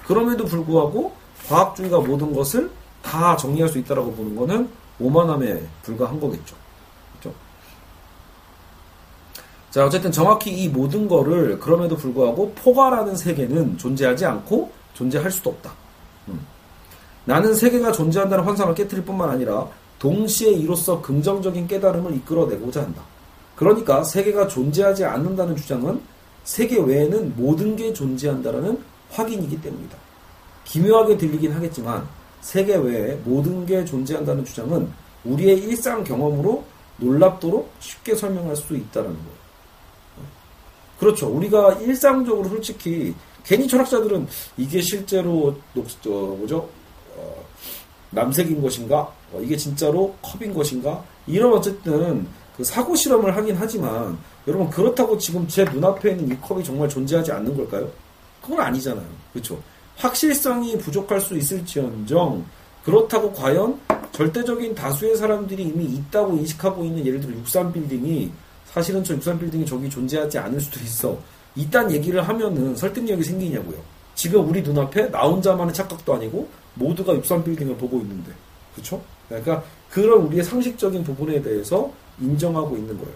그럼에도 0.05 0.43
불구하고 0.45 1.13
과학주의가 1.47 1.99
모든 1.99 2.33
것을 2.33 2.69
다 3.01 3.37
정리할 3.37 3.69
수 3.69 3.77
있다라고 3.77 4.11
보는 4.13 4.35
거는 4.35 4.69
오만함에 4.99 5.61
불과한 5.83 6.19
거겠죠. 6.19 6.55
자, 9.73 9.83
어쨌든 9.83 10.11
정확히 10.11 10.51
이 10.51 10.69
모든 10.69 11.07
거를 11.07 11.57
그럼에도 11.57 11.97
불구하고 11.97 12.51
포괄하는 12.53 13.15
세계는 13.15 13.75
존재하지 13.79 14.23
않고 14.23 14.69
존재할 14.93 15.31
수도 15.31 15.49
없다. 15.49 15.73
음. 16.27 16.39
나는 17.25 17.55
세계가 17.55 17.91
존재한다는 17.91 18.43
환상을 18.43 18.75
깨뜨릴 18.75 19.03
뿐만 19.03 19.31
아니라 19.31 19.67
동시에 19.97 20.51
이로써 20.51 21.01
긍정적인 21.01 21.67
깨달음을 21.67 22.15
이끌어내고자 22.17 22.83
한다. 22.83 23.01
그러니까 23.55 24.03
세계가 24.03 24.47
존재하지 24.47 25.05
않는다는 25.05 25.55
주장은 25.55 25.99
세계 26.43 26.79
외에는 26.79 27.33
모든 27.35 27.75
게 27.75 27.91
존재한다라는 27.93 28.77
확인이기 29.09 29.59
때문이다. 29.59 29.97
기묘하게 30.65 31.17
들리긴 31.17 31.51
하겠지만 31.51 32.07
세계 32.41 32.75
외에 32.75 33.19
모든 33.25 33.65
게 33.65 33.83
존재한다는 33.83 34.45
주장은 34.45 34.87
우리의 35.23 35.57
일상 35.63 36.03
경험으로 36.03 36.63
놀랍도록 36.97 37.71
쉽게 37.79 38.13
설명할 38.13 38.55
수 38.55 38.75
있다는 38.75 39.09
거예요. 39.09 39.42
그렇죠. 41.03 41.27
우리가 41.27 41.73
일상적으로 41.81 42.47
솔직히 42.47 43.13
괜히 43.43 43.67
철학자들은 43.67 44.25
이게 44.55 44.81
실제로 44.81 45.53
녹, 45.73 45.85
저, 46.01 46.09
뭐죠? 46.09 46.69
어, 47.17 47.45
남색인 48.11 48.61
것인가? 48.61 49.01
어, 49.33 49.41
이게 49.41 49.57
진짜로 49.57 50.15
컵인 50.21 50.53
것인가? 50.53 51.03
이런 51.27 51.51
어쨌든 51.51 52.25
그 52.55 52.63
사고 52.63 52.95
실험을 52.95 53.35
하긴 53.35 53.57
하지만 53.59 54.17
여러분 54.47 54.69
그렇다고 54.69 55.17
지금 55.17 55.45
제 55.45 55.65
눈앞에 55.65 56.11
있는 56.11 56.29
이 56.29 56.39
컵이 56.39 56.63
정말 56.63 56.87
존재하지 56.87 57.33
않는 57.33 57.57
걸까요? 57.57 57.91
그건 58.41 58.61
아니잖아요. 58.61 59.05
그렇죠? 59.33 59.61
확실성이 59.97 60.77
부족할 60.77 61.19
수 61.19 61.35
있을지언정 61.35 62.45
그렇다고 62.85 63.33
과연 63.33 63.77
절대적인 64.13 64.73
다수의 64.73 65.17
사람들이 65.17 65.63
이미 65.63 65.83
있다고 65.83 66.37
인식하고 66.37 66.85
있는 66.85 67.05
예를 67.05 67.19
들어 67.19 67.33
63빌딩이 67.43 68.29
사실은 68.73 69.03
저 69.03 69.15
63빌딩이 69.15 69.67
저기 69.67 69.87
존재하지 69.87 70.39
않을 70.39 70.59
수도 70.59 70.79
있어. 70.79 71.15
이딴 71.55 71.91
얘기를 71.91 72.27
하면은 72.27 72.75
설득력이 72.75 73.23
생기냐고요. 73.23 73.77
지금 74.15 74.49
우리 74.49 74.63
눈앞에 74.63 75.11
나 75.11 75.21
혼자만의 75.27 75.73
착각도 75.73 76.15
아니고 76.15 76.49
모두가 76.73 77.13
63빌딩을 77.13 77.77
보고 77.77 77.99
있는데. 77.99 78.31
그렇죠? 78.73 78.99
그러니까 79.29 79.63
그런 79.91 80.21
우리의 80.21 80.43
상식적인 80.43 81.03
부분에 81.03 81.39
대해서 81.43 81.91
인정하고 82.19 82.75
있는 82.75 82.97
거예요. 82.97 83.13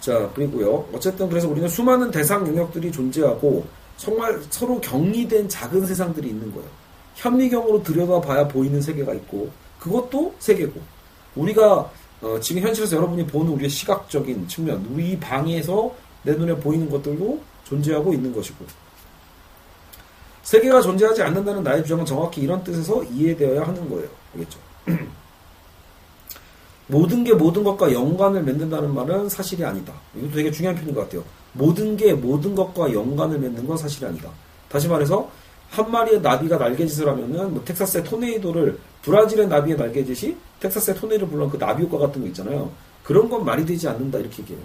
자, 0.00 0.30
그리고요. 0.34 0.88
어쨌든 0.94 1.28
그래서 1.28 1.48
우리는 1.48 1.68
수많은 1.68 2.10
대상 2.10 2.46
영역들이 2.46 2.90
존재하고 2.90 3.66
정말 3.98 4.40
서로 4.48 4.80
격리된 4.80 5.50
작은 5.50 5.84
세상들이 5.84 6.28
있는 6.28 6.50
거예요. 6.52 6.68
현미경으로 7.16 7.82
들여다봐야 7.82 8.48
보이는 8.48 8.80
세계가 8.80 9.12
있고 9.14 9.50
그것도 9.80 10.34
세계고 10.38 10.80
우리가 11.34 11.90
어, 12.22 12.38
지금 12.40 12.62
현실에서 12.62 12.96
여러분이 12.96 13.26
보는 13.26 13.52
우리의 13.52 13.68
시각적인 13.68 14.48
측면 14.48 14.86
우리 14.92 15.18
방에서 15.18 15.94
내 16.22 16.32
눈에 16.32 16.56
보이는 16.56 16.88
것들도 16.90 17.40
존재하고 17.64 18.12
있는 18.14 18.34
것이고 18.34 18.64
세계가 20.42 20.80
존재하지 20.80 21.22
않는다는 21.22 21.62
나의 21.62 21.82
주장은 21.82 22.04
정확히 22.04 22.42
이런 22.42 22.62
뜻에서 22.62 23.02
이해되어야 23.04 23.66
하는 23.66 23.90
거예요. 23.90 24.08
알겠죠? 24.34 24.58
모든 26.86 27.24
게 27.24 27.34
모든 27.34 27.64
것과 27.64 27.92
연관을 27.92 28.44
맺는다는 28.44 28.94
말은 28.94 29.28
사실이 29.28 29.64
아니다. 29.64 29.92
이것도 30.14 30.32
되게 30.32 30.50
중요한 30.52 30.76
표현인 30.76 30.94
것 30.94 31.00
같아요. 31.02 31.24
모든 31.52 31.96
게 31.96 32.12
모든 32.12 32.54
것과 32.54 32.92
연관을 32.92 33.40
맺는 33.40 33.66
건 33.66 33.76
사실이 33.76 34.06
아니다. 34.06 34.30
다시 34.68 34.86
말해서 34.86 35.28
한 35.70 35.90
마리의 35.90 36.20
나비가 36.20 36.56
날개짓을 36.56 37.08
하면은 37.08 37.54
뭐 37.54 37.64
텍사스의 37.64 38.04
토네이도를 38.04 38.78
브라질의 39.02 39.48
나비의 39.48 39.76
날개짓이 39.76 40.36
텍사스의 40.60 40.96
토네이도를 40.96 41.30
불러온 41.30 41.50
그 41.50 41.58
나비 41.58 41.82
효과 41.82 41.98
같은 41.98 42.22
거 42.22 42.26
있잖아요. 42.28 42.70
그런 43.02 43.28
건 43.28 43.44
말이 43.44 43.64
되지 43.64 43.88
않는다 43.88 44.18
이렇게 44.18 44.42
얘기해요. 44.42 44.62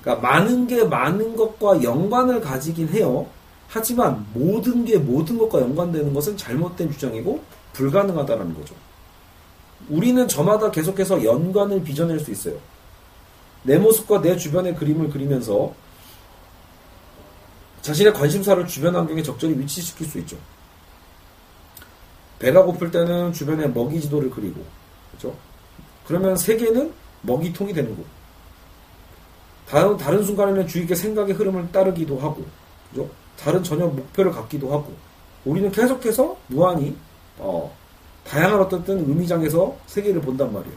그러니까 0.00 0.28
많은 0.28 0.66
게 0.66 0.84
많은 0.84 1.36
것과 1.36 1.82
연관을 1.82 2.40
가지긴 2.40 2.88
해요. 2.88 3.26
하지만 3.68 4.26
모든 4.32 4.84
게 4.84 4.96
모든 4.96 5.36
것과 5.38 5.60
연관되는 5.60 6.14
것은 6.14 6.36
잘못된 6.36 6.90
주장이고 6.90 7.42
불가능하다는 7.74 8.54
거죠. 8.54 8.74
우리는 9.88 10.26
저마다 10.26 10.70
계속해서 10.70 11.22
연관을 11.24 11.82
빚어낼 11.82 12.18
수 12.18 12.30
있어요. 12.30 12.56
내 13.62 13.78
모습과 13.78 14.22
내 14.22 14.36
주변의 14.36 14.76
그림을 14.76 15.10
그리면서 15.10 15.74
자신의 17.82 18.12
관심사를 18.12 18.66
주변 18.66 18.94
환경에 18.94 19.22
적절히 19.22 19.58
위치시킬 19.58 20.06
수 20.06 20.18
있죠. 20.20 20.36
배가 22.38 22.62
고플 22.62 22.90
때는 22.90 23.32
주변에 23.32 23.66
먹이 23.66 24.00
지도를 24.00 24.30
그리고, 24.30 24.62
그죠? 25.12 25.34
그러면 26.06 26.36
세계는 26.36 26.92
먹이통이 27.22 27.72
되는 27.72 27.96
거. 27.96 28.02
다른, 29.68 29.96
다른 29.96 30.22
순간에는 30.22 30.66
주위 30.66 30.86
의 30.88 30.96
생각의 30.96 31.34
흐름을 31.34 31.70
따르기도 31.72 32.18
하고, 32.18 32.44
그죠? 32.90 33.08
다른 33.38 33.62
전혀 33.62 33.86
목표를 33.86 34.32
갖기도 34.32 34.72
하고, 34.72 34.92
우리는 35.44 35.70
계속해서 35.70 36.36
무한히, 36.46 36.96
어, 37.38 37.74
다양한 38.24 38.60
어떤 38.60 38.84
의미장에서 38.86 39.76
세계를 39.86 40.20
본단 40.20 40.52
말이에요. 40.52 40.76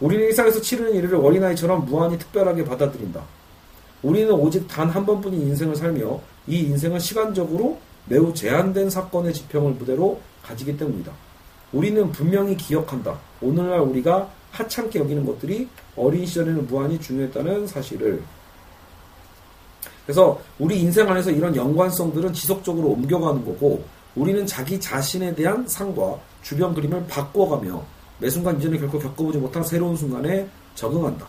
우리는 0.00 0.24
일상에서 0.26 0.60
치르는 0.60 0.94
일을 0.94 1.16
어린아이처럼 1.16 1.86
무한히 1.86 2.18
특별하게 2.18 2.64
받아들인다. 2.64 3.22
우리는 4.06 4.32
오직 4.32 4.68
단 4.68 4.88
한 4.88 5.04
번뿐인 5.04 5.42
인생을 5.48 5.74
살며 5.74 6.20
이 6.46 6.60
인생은 6.60 7.00
시간적으로 7.00 7.76
매우 8.04 8.32
제한된 8.32 8.88
사건의 8.88 9.34
지평을 9.34 9.72
무대로 9.72 10.20
가지기 10.44 10.76
때문이다. 10.76 11.10
우리는 11.72 12.12
분명히 12.12 12.56
기억한다. 12.56 13.18
오늘날 13.40 13.80
우리가 13.80 14.30
하찮게 14.52 15.00
여기는 15.00 15.26
것들이 15.26 15.68
어린 15.96 16.24
시절에는 16.24 16.68
무한히 16.68 17.00
중요했다는 17.00 17.66
사실을. 17.66 18.22
그래서 20.06 20.40
우리 20.60 20.80
인생 20.80 21.10
안에서 21.10 21.32
이런 21.32 21.56
연관성들은 21.56 22.32
지속적으로 22.32 22.90
옮겨가는 22.90 23.44
거고 23.44 23.82
우리는 24.14 24.46
자기 24.46 24.78
자신에 24.78 25.34
대한 25.34 25.66
상과 25.66 26.16
주변 26.42 26.72
그림을 26.74 27.08
바꿔가며 27.08 27.84
매 28.20 28.30
순간 28.30 28.56
이전에 28.56 28.78
결코 28.78 29.00
겪어보지 29.00 29.38
못한 29.38 29.64
새로운 29.64 29.96
순간에 29.96 30.48
적응한다. 30.76 31.26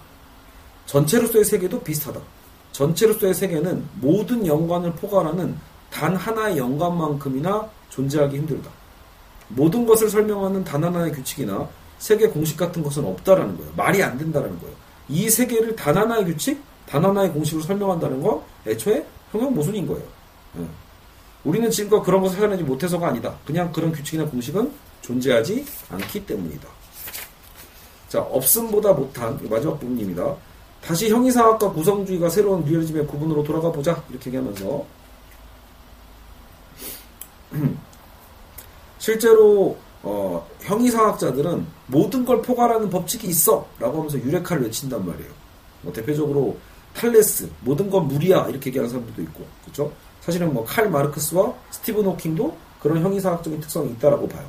전체로서의 0.85 1.43
세계도 1.43 1.81
비슷하다. 1.81 2.36
전체로서의 2.71 3.33
세계는 3.33 3.85
모든 3.95 4.45
연관을 4.45 4.93
포괄하는 4.93 5.57
단 5.89 6.15
하나의 6.15 6.57
연관만큼이나 6.57 7.67
존재하기 7.89 8.37
힘들다. 8.37 8.69
모든 9.49 9.85
것을 9.85 10.09
설명하는 10.09 10.63
단 10.63 10.83
하나의 10.83 11.11
규칙이나 11.11 11.67
세계 11.97 12.27
공식 12.27 12.57
같은 12.57 12.83
것은 12.83 13.05
없다라는 13.05 13.57
거예요. 13.57 13.71
말이 13.75 14.03
안 14.03 14.17
된다라는 14.17 14.59
거예요. 14.59 14.75
이 15.09 15.29
세계를 15.29 15.75
단 15.75 15.97
하나의 15.97 16.25
규칙, 16.25 16.61
단 16.85 17.03
하나의 17.03 17.31
공식으로 17.31 17.63
설명한다는 17.63 18.21
건 18.21 18.41
애초에 18.67 19.05
형용 19.31 19.53
모순인 19.53 19.87
거예요. 19.87 20.03
네. 20.53 20.65
우리는 21.43 21.69
지금껏 21.71 22.01
그런 22.01 22.21
것을 22.21 22.41
해내지 22.43 22.63
못해서가 22.63 23.07
아니다. 23.07 23.35
그냥 23.45 23.71
그런 23.71 23.91
규칙이나 23.91 24.25
공식은 24.25 24.71
존재하지 25.01 25.65
않기 25.89 26.25
때문이다. 26.25 26.67
자, 28.09 28.21
없음보다 28.21 28.93
못한 28.93 29.39
마지막 29.49 29.79
부분입니다. 29.79 30.35
다시 30.87 31.09
형이상학과 31.09 31.69
구성주의가 31.73 32.29
새로운 32.29 32.63
리얼리즘의 32.63 33.07
구분으로 33.07 33.43
돌아가 33.43 33.69
보자 33.69 34.01
이렇게 34.09 34.27
얘기하면서 34.29 34.85
실제로 38.97 39.77
어, 40.01 40.47
형이상학자들은 40.61 41.65
모든 41.87 42.23
걸 42.23 42.41
포괄하는 42.41 42.89
법칙이 42.89 43.27
있어 43.27 43.67
라고 43.79 43.97
하면서 43.97 44.17
유레카를 44.17 44.63
외친단 44.63 45.05
말이에요. 45.05 45.29
뭐 45.81 45.91
대표적으로 45.91 46.55
탈레스 46.95 47.49
모든 47.65 47.89
건 47.89 48.07
물이야 48.07 48.47
이렇게 48.47 48.67
얘기하는 48.69 48.89
사람들도 48.89 49.21
있고 49.23 49.43
그렇죠? 49.63 49.91
사실은 50.21 50.53
뭐 50.53 50.63
칼 50.63 50.89
마르크스와 50.89 51.53
스티븐 51.71 52.05
호킹도 52.05 52.55
그런 52.81 53.03
형이상학적인 53.03 53.59
특성이 53.59 53.89
있다라고 53.91 54.29
봐요. 54.29 54.47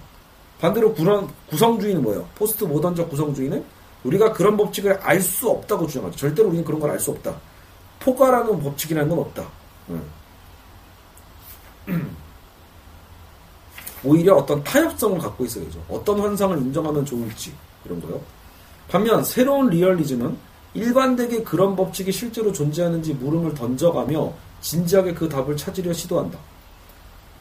반대로 0.61 0.93
구성, 0.95 1.29
구성주의는 1.51 2.01
뭐예요? 2.01 2.29
포스트 2.37 2.63
모던적 2.63 3.11
구성주의는 3.11 3.65
우리가 4.05 4.33
그런 4.33 4.57
법칙을 4.57 4.99
알 5.03 5.21
수 5.21 5.49
없다고 5.51 5.87
주장하죠. 5.87 6.17
절대로 6.17 6.49
우리는 6.49 6.65
그런 6.65 6.81
걸 6.81 6.91
알 6.91 6.99
수 7.01 7.11
없다. 7.11 7.35
포괄하는 8.01 8.61
법칙이라는 8.63 9.09
건 9.09 9.19
없다. 9.19 9.49
오히려 14.05 14.37
어떤 14.37 14.63
타협성을 14.63 15.19
갖고 15.19 15.45
있어야죠. 15.45 15.83
어떤 15.89 16.21
환상을 16.21 16.57
인정하면 16.59 17.05
좋을지 17.05 17.53
이런 17.85 18.01
거요. 18.01 18.21
반면 18.89 19.25
새로운 19.25 19.69
리얼리즘은 19.69 20.37
일반되게 20.75 21.43
그런 21.43 21.75
법칙이 21.75 22.13
실제로 22.13 22.53
존재하는지 22.53 23.15
물음을 23.15 23.55
던져가며 23.55 24.33
진지하게 24.61 25.15
그 25.15 25.29
답을 25.29 25.57
찾으려 25.57 25.93
시도한다. 25.93 26.39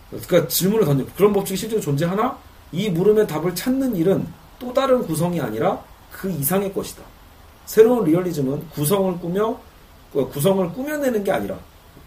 그러니까 0.09 0.47
질문을 0.47 0.85
던져 0.85 1.05
그런 1.15 1.33
법칙이 1.33 1.57
실제로 1.57 1.81
존재하나? 1.81 2.37
이 2.71 2.89
물음의 2.89 3.27
답을 3.27 3.53
찾는 3.53 3.95
일은 3.95 4.25
또 4.59 4.73
다른 4.73 5.05
구성이 5.05 5.39
아니라 5.39 5.83
그 6.17 6.29
이상의 6.31 6.73
것이다. 6.73 7.03
새로운 7.67 8.03
리얼리즘은 8.05 8.69
구성을 8.69 9.19
꾸며 9.19 9.59
어, 10.13 10.27
구성을 10.27 10.73
꾸며내는 10.73 11.23
게 11.23 11.31
아니라 11.31 11.57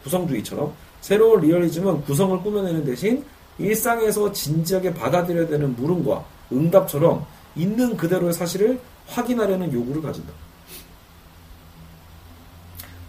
구성주의처럼 0.02 0.72
새로운 1.00 1.40
리얼리즘은 1.40 2.02
구성을 2.02 2.42
꾸며내는 2.42 2.84
대신 2.84 3.24
일상에서 3.58 4.32
진지하게 4.32 4.94
받아들여야 4.94 5.46
되는 5.46 5.76
물음과 5.76 6.24
응답처럼 6.50 7.24
있는 7.54 7.96
그대로의 7.96 8.32
사실을 8.32 8.80
확인하려는 9.06 9.72
요구를 9.72 10.02
가진다. 10.02 10.32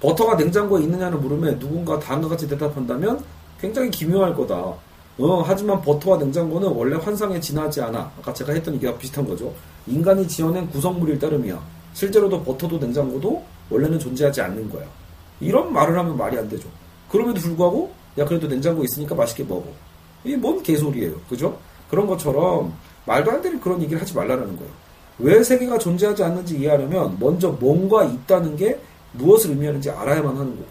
버터가 0.02 0.36
냉장고에 0.36 0.84
있느냐는 0.84 1.22
물음에 1.22 1.58
누군가 1.58 2.00
다음과 2.00 2.28
같이 2.30 2.48
대답한다면 2.48 3.24
굉장히 3.60 3.90
기묘할 3.90 4.36
거다. 4.36 4.74
어, 5.17 5.43
하지만 5.45 5.82
버터와 5.82 6.17
냉장고는 6.17 6.69
원래 6.69 6.95
환상에 6.95 7.39
지나지 7.39 7.82
않아. 7.82 8.12
아까 8.19 8.34
제가 8.34 8.54
했던 8.54 8.74
얘기가 8.76 8.97
비슷한 8.97 9.28
거죠. 9.28 9.54
인간이 9.88 10.28
지어낸 10.28 10.69
구성물일 10.69 11.19
따름이야. 11.19 11.62
실제로도 11.93 12.43
버터도 12.43 12.78
냉장고도 12.78 13.43
원래는 13.69 14.00
존재하지 14.00 14.41
않는 14.41 14.69
거야. 14.69 14.86
이런 15.39 15.71
말을 15.74 15.97
하면 15.97 16.17
말이 16.17 16.38
안 16.38 16.47
되죠. 16.47 16.67
그럼에도 17.10 17.41
불구하고 17.41 17.91
야 18.17 18.26
그래도 18.26 18.47
냉장고 18.47 18.84
있으니까 18.84 19.15
맛있게 19.15 19.43
먹어. 19.43 19.65
이게 20.24 20.38
뭔 20.38 20.62
개소리예요. 20.62 21.13
그죠? 21.30 21.58
그런 21.89 22.08
것처럼 22.08 22.74
말도 23.06 23.32
안 23.32 23.41
되는 23.41 23.60
그런 23.60 23.82
얘기를 23.82 24.02
하지 24.02 24.15
말라는 24.15 24.56
거예요. 24.56 24.71
왜 25.19 25.43
세계가 25.43 25.78
존재하지 25.78 26.24
않는지 26.24 26.58
이해하려면 26.58 27.17
먼저 27.19 27.50
뭔가 27.50 28.04
있다는 28.04 28.56
게 28.56 28.80
무엇을 29.13 29.52
의미하는지 29.52 29.89
알아야만 29.89 30.36
하는 30.36 30.52
거고. 30.52 30.70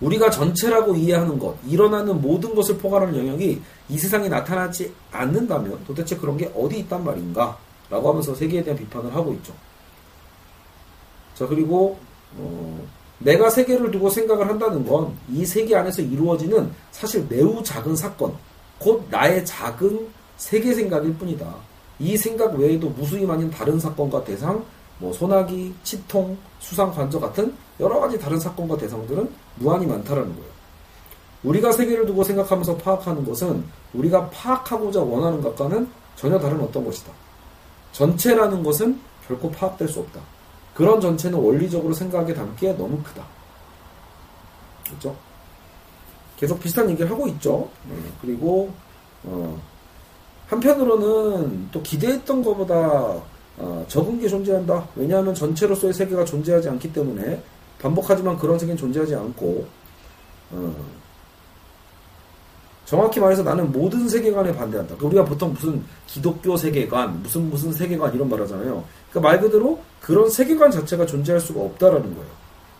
우리가 0.00 0.30
전체라고 0.30 0.94
이해하는 0.94 1.38
것, 1.38 1.56
일어나는 1.66 2.20
모든 2.20 2.54
것을 2.54 2.76
포괄하는 2.78 3.16
영역이 3.16 3.62
이 3.88 3.98
세상에 3.98 4.28
나타나지 4.28 4.92
않는다면 5.10 5.84
도대체 5.86 6.16
그런 6.16 6.36
게 6.36 6.52
어디 6.54 6.78
있단 6.80 7.02
말인가? 7.04 7.56
라고 7.88 8.10
하면서 8.10 8.34
세계에 8.34 8.62
대한 8.62 8.78
비판을 8.78 9.14
하고 9.14 9.32
있죠. 9.34 9.52
자, 11.34 11.46
그리고, 11.46 11.98
어, 12.36 12.86
내가 13.18 13.48
세계를 13.48 13.90
두고 13.90 14.10
생각을 14.10 14.48
한다는 14.48 14.86
건 14.86 15.14
이 15.32 15.44
세계 15.46 15.74
안에서 15.76 16.02
이루어지는 16.02 16.70
사실 16.90 17.26
매우 17.28 17.62
작은 17.62 17.96
사건, 17.96 18.34
곧 18.78 19.06
나의 19.10 19.44
작은 19.46 20.08
세계 20.36 20.74
생각일 20.74 21.14
뿐이다. 21.14 21.54
이 21.98 22.16
생각 22.16 22.54
외에도 22.54 22.90
무수히 22.90 23.24
많은 23.24 23.50
다른 23.50 23.80
사건과 23.80 24.24
대상, 24.24 24.62
뭐 24.98 25.12
소나기, 25.12 25.74
치통, 25.82 26.36
수상 26.58 26.92
관저 26.92 27.18
같은 27.18 27.54
여러 27.80 28.00
가지 28.00 28.18
다른 28.18 28.38
사건과 28.38 28.76
대상들은 28.76 29.30
무한히 29.56 29.86
많다라는 29.86 30.34
거예요. 30.34 30.56
우리가 31.44 31.72
세계를 31.72 32.06
두고 32.06 32.24
생각하면서 32.24 32.76
파악하는 32.78 33.24
것은 33.24 33.64
우리가 33.94 34.30
파악하고자 34.30 35.00
원하는 35.00 35.40
것과는 35.42 35.88
전혀 36.16 36.38
다른 36.38 36.60
어떤 36.60 36.84
것이다. 36.84 37.12
전체라는 37.92 38.62
것은 38.62 38.98
결코 39.26 39.50
파악될 39.50 39.88
수 39.88 40.00
없다. 40.00 40.20
그런 40.74 41.00
전체는 41.00 41.38
원리적으로 41.38 41.94
생각에 41.94 42.34
담기에 42.34 42.72
너무 42.74 43.02
크다. 43.02 43.24
그렇죠? 44.86 45.16
계속 46.36 46.60
비슷한 46.60 46.90
얘기를 46.90 47.10
하고 47.10 47.26
있죠. 47.28 47.68
네, 47.88 47.96
그리고 48.20 48.70
어, 49.24 49.60
한편으로는 50.48 51.70
또 51.72 51.82
기대했던 51.82 52.44
것보다 52.44 53.20
어, 53.58 53.84
적은 53.88 54.20
게 54.20 54.28
존재한다. 54.28 54.86
왜냐하면 54.96 55.34
전체로서의 55.34 55.94
세계가 55.94 56.24
존재하지 56.24 56.68
않기 56.68 56.92
때문에 56.92 57.42
반복하지만 57.80 58.38
그런 58.38 58.58
세계는 58.58 58.76
존재하지 58.76 59.14
않고 59.14 59.66
어, 60.52 60.74
정확히 62.86 63.18
말해서 63.18 63.42
나는 63.42 63.70
모든 63.72 64.08
세계관에 64.08 64.54
반대한다. 64.54 64.94
그러니까 64.96 65.06
우리가 65.06 65.24
보통 65.24 65.52
무슨 65.52 65.84
기독교 66.06 66.56
세계관, 66.56 67.20
무슨 67.20 67.50
무슨 67.50 67.72
세계관 67.72 68.14
이런 68.14 68.28
말 68.28 68.40
하잖아요. 68.42 68.84
그러니까 69.10 69.28
말 69.28 69.40
그대로 69.40 69.80
그런 70.00 70.30
세계관 70.30 70.70
자체가 70.70 71.04
존재할 71.04 71.40
수가 71.40 71.60
없다라는 71.60 72.14
거예요. 72.14 72.30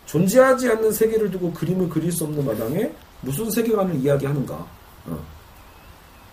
존재하지 0.05 0.69
않는 0.69 0.93
세계를 0.93 1.29
두고 1.29 1.51
그림을 1.51 1.89
그릴 1.89 2.11
수 2.11 2.23
없는 2.23 2.45
마당에 2.45 2.89
무슨 3.19 3.51
세계관을 3.51 3.95
이야기하는가. 3.95 4.53
어. 5.07 5.19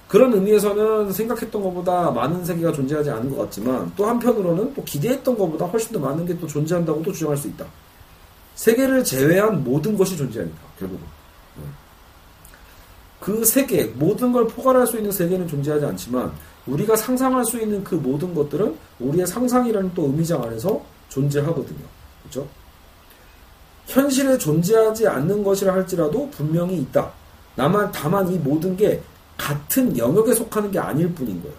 그런 0.06 0.32
의미에서는 0.32 1.10
생각했던 1.10 1.60
것보다 1.60 2.12
많은 2.12 2.44
세계가 2.44 2.70
존재하지 2.70 3.10
않은 3.10 3.30
것 3.30 3.42
같지만 3.42 3.90
또 3.96 4.06
한편으로는 4.06 4.74
또 4.74 4.84
기대했던 4.84 5.36
것보다 5.36 5.64
훨씬 5.66 5.92
더 5.92 5.98
많은 5.98 6.24
게 6.24 6.38
또 6.38 6.46
존재한다고 6.46 7.02
도 7.02 7.10
주장할 7.10 7.36
수 7.36 7.48
있다. 7.48 7.66
세계를 8.54 9.04
제외한 9.04 9.64
모든 9.64 9.96
것이 9.96 10.16
존재하니까 10.16 10.58
결국은. 10.78 11.14
그 13.20 13.42
세계, 13.44 13.84
모든 13.84 14.32
걸 14.32 14.46
포괄할 14.46 14.86
수 14.86 14.98
있는 14.98 15.10
세계는 15.10 15.48
존재하지 15.48 15.86
않지만 15.86 16.30
우리가 16.66 16.94
상상할 16.94 17.44
수 17.44 17.58
있는 17.58 17.82
그 17.82 17.94
모든 17.94 18.34
것들은 18.34 18.76
우리의 19.00 19.26
상상이라는 19.26 19.94
또 19.94 20.04
의미장 20.04 20.42
안에서 20.42 20.82
존재하거든요. 21.08 21.78
그렇죠? 22.22 22.46
현실에 23.86 24.36
존재하지 24.36 25.08
않는 25.08 25.42
것이라 25.42 25.72
할지라도 25.72 26.28
분명히 26.30 26.76
있다. 26.78 27.10
다만, 27.56 27.90
다만 27.92 28.30
이 28.30 28.36
모든 28.36 28.76
게 28.76 29.00
같은 29.38 29.96
영역에 29.96 30.34
속하는 30.34 30.70
게 30.70 30.78
아닐 30.78 31.12
뿐인 31.14 31.40
거예요. 31.42 31.56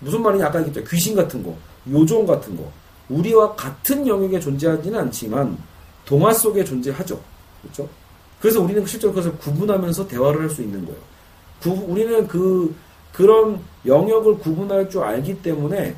무슨 0.00 0.22
말이냐? 0.22 0.46
아까 0.46 0.60
얘기했죠. 0.60 0.84
귀신 0.90 1.14
같은 1.14 1.42
거, 1.42 1.56
요종 1.90 2.26
같은 2.26 2.56
거. 2.56 2.70
우리와 3.08 3.54
같은 3.54 4.06
영역에 4.06 4.38
존재하지는 4.38 4.98
않지만 4.98 5.56
동화 6.04 6.32
속에 6.32 6.64
존재하죠. 6.64 7.20
그렇죠? 7.62 7.88
그래서 8.40 8.60
우리는 8.60 8.84
실제로 8.86 9.12
그것을 9.12 9.36
구분하면서 9.38 10.08
대화를 10.08 10.42
할 10.42 10.50
수 10.50 10.62
있는 10.62 10.84
거예요. 10.86 10.98
구, 11.62 11.70
우리는 11.88 12.26
그, 12.26 12.74
그런 13.12 13.60
영역을 13.84 14.38
구분할 14.38 14.88
줄 14.88 15.02
알기 15.02 15.42
때문에 15.42 15.94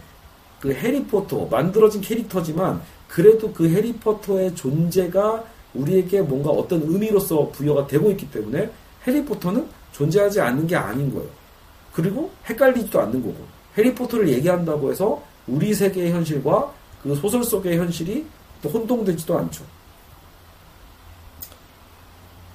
그 0.61 0.73
해리포터, 0.73 1.47
만들어진 1.47 2.01
캐릭터지만 2.01 2.83
그래도 3.09 3.53
그 3.53 3.69
해리포터의 3.69 4.55
존재가 4.55 5.45
우리에게 5.75 6.21
뭔가 6.23 6.51
어떤 6.51 6.83
의미로서 6.83 7.49
부여가 7.51 7.87
되고 7.87 8.11
있기 8.11 8.31
때문에 8.31 8.71
해리포터는 9.07 9.67
존재하지 9.93 10.41
않는 10.41 10.67
게 10.67 10.77
아닌 10.77 11.13
거예요. 11.13 11.29
그리고 11.93 12.31
헷갈리지도 12.49 13.01
않는 13.01 13.23
거고. 13.23 13.37
해리포터를 13.77 14.29
얘기한다고 14.29 14.91
해서 14.91 15.23
우리 15.47 15.75
세계의 15.75 16.13
현실과 16.13 16.73
그 17.03 17.15
소설 17.15 17.43
속의 17.43 17.79
현실이 17.79 18.25
또 18.63 18.69
혼동되지도 18.69 19.39
않죠. 19.39 19.65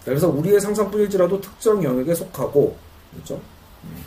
그래서 0.08 0.30
우리의 0.30 0.62
상상뿐일지라도 0.62 1.42
특정 1.42 1.84
영역에 1.84 2.16
속하고, 2.16 2.78
그렇죠? 3.12 3.36
음. 3.84 4.06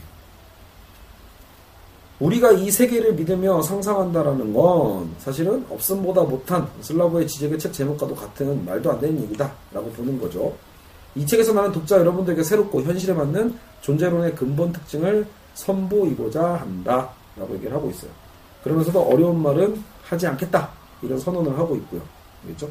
우리가 2.20 2.52
이 2.52 2.70
세계를 2.70 3.14
믿으며 3.14 3.60
상상한다라는 3.60 4.54
건 4.54 5.14
사실은 5.18 5.64
없음보다 5.68 6.22
못한 6.22 6.66
슬라브의 6.80 7.26
지적의 7.26 7.58
책 7.58 7.74
제목과도 7.74 8.14
같은 8.14 8.64
말도 8.64 8.92
안 8.92 9.00
되는 9.00 9.22
얘기다라고 9.24 9.90
보는 9.94 10.18
거죠. 10.18 10.54
이 11.14 11.26
책에서 11.26 11.52
나는 11.52 11.72
독자 11.72 11.98
여러분들에게 11.98 12.42
새롭고 12.42 12.82
현실에 12.82 13.12
맞는 13.12 13.58
존재론의 13.82 14.36
근본 14.36 14.72
특징을 14.72 15.26
선보이고자 15.54 16.54
한다라고 16.54 17.54
얘기를 17.54 17.74
하고 17.74 17.90
있어요. 17.90 18.10
그러면서도 18.62 19.02
어려운 19.02 19.42
말은 19.42 19.82
하지 20.04 20.26
않겠다 20.26 20.70
이런 21.02 21.18
선언을 21.18 21.58
하고 21.58 21.76
있고요. 21.76 22.00
알겠죠? 22.44 22.70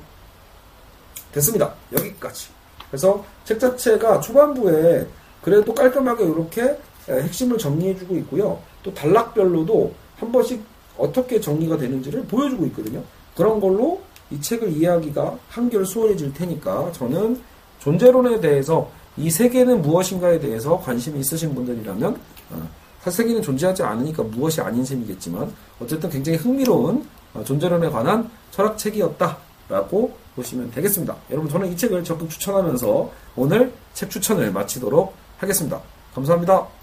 됐습니다. 1.32 1.74
여기까지. 1.92 2.59
그래서 2.90 3.24
책 3.46 3.60
자체가 3.60 4.20
초반부에 4.20 5.08
그래도 5.42 5.74
깔끔하게 5.74 6.26
이렇게 6.26 6.78
핵심을 7.08 7.58
정리해주고 7.58 8.16
있고요. 8.18 8.60
또 8.84 8.94
단락별로도 8.94 9.94
한 10.18 10.32
번씩 10.32 10.62
어떻게 10.98 11.40
정리가 11.40 11.78
되는지를 11.78 12.26
보여주고 12.26 12.66
있거든요. 12.68 13.02
그런 13.36 13.60
걸로 13.60 14.02
이 14.32 14.40
책을 14.40 14.74
이해하기가 14.74 15.38
한결 15.50 15.86
수월해질 15.86 16.34
테니까 16.34 16.92
저는 16.92 17.40
존재론에 17.80 18.40
대해서 18.42 18.92
이 19.18 19.30
세계는 19.30 19.82
무엇인가에 19.82 20.40
대해서 20.40 20.78
관심이 20.80 21.20
있으신 21.20 21.56
분들이라면 21.56 22.20
어, 22.52 22.70
세계는 23.10 23.42
존재하지 23.42 23.82
않으니까 23.84 24.24
무엇이 24.24 24.62
아닌 24.62 24.86
셈이겠지만 24.86 25.52
어쨌든 25.80 26.10
굉장히 26.10 26.38
흥미로운 26.38 27.06
어, 27.34 27.44
존재론에 27.44 27.90
관한 27.90 28.30
철학책이었다라고 28.52 30.14
보시면 30.40 30.72
되겠습니다. 30.72 31.16
여러분 31.32 31.50
저는 31.50 31.72
이 31.72 31.78
책을 31.78 32.04
적극 32.04 32.30
추천하면서 32.30 33.12
오늘 33.36 33.74
책 33.94 34.10
추천을 34.10 34.52
마치도록 34.52 35.14
하겠습니다. 35.38 35.82
감사합니다. 36.16 36.79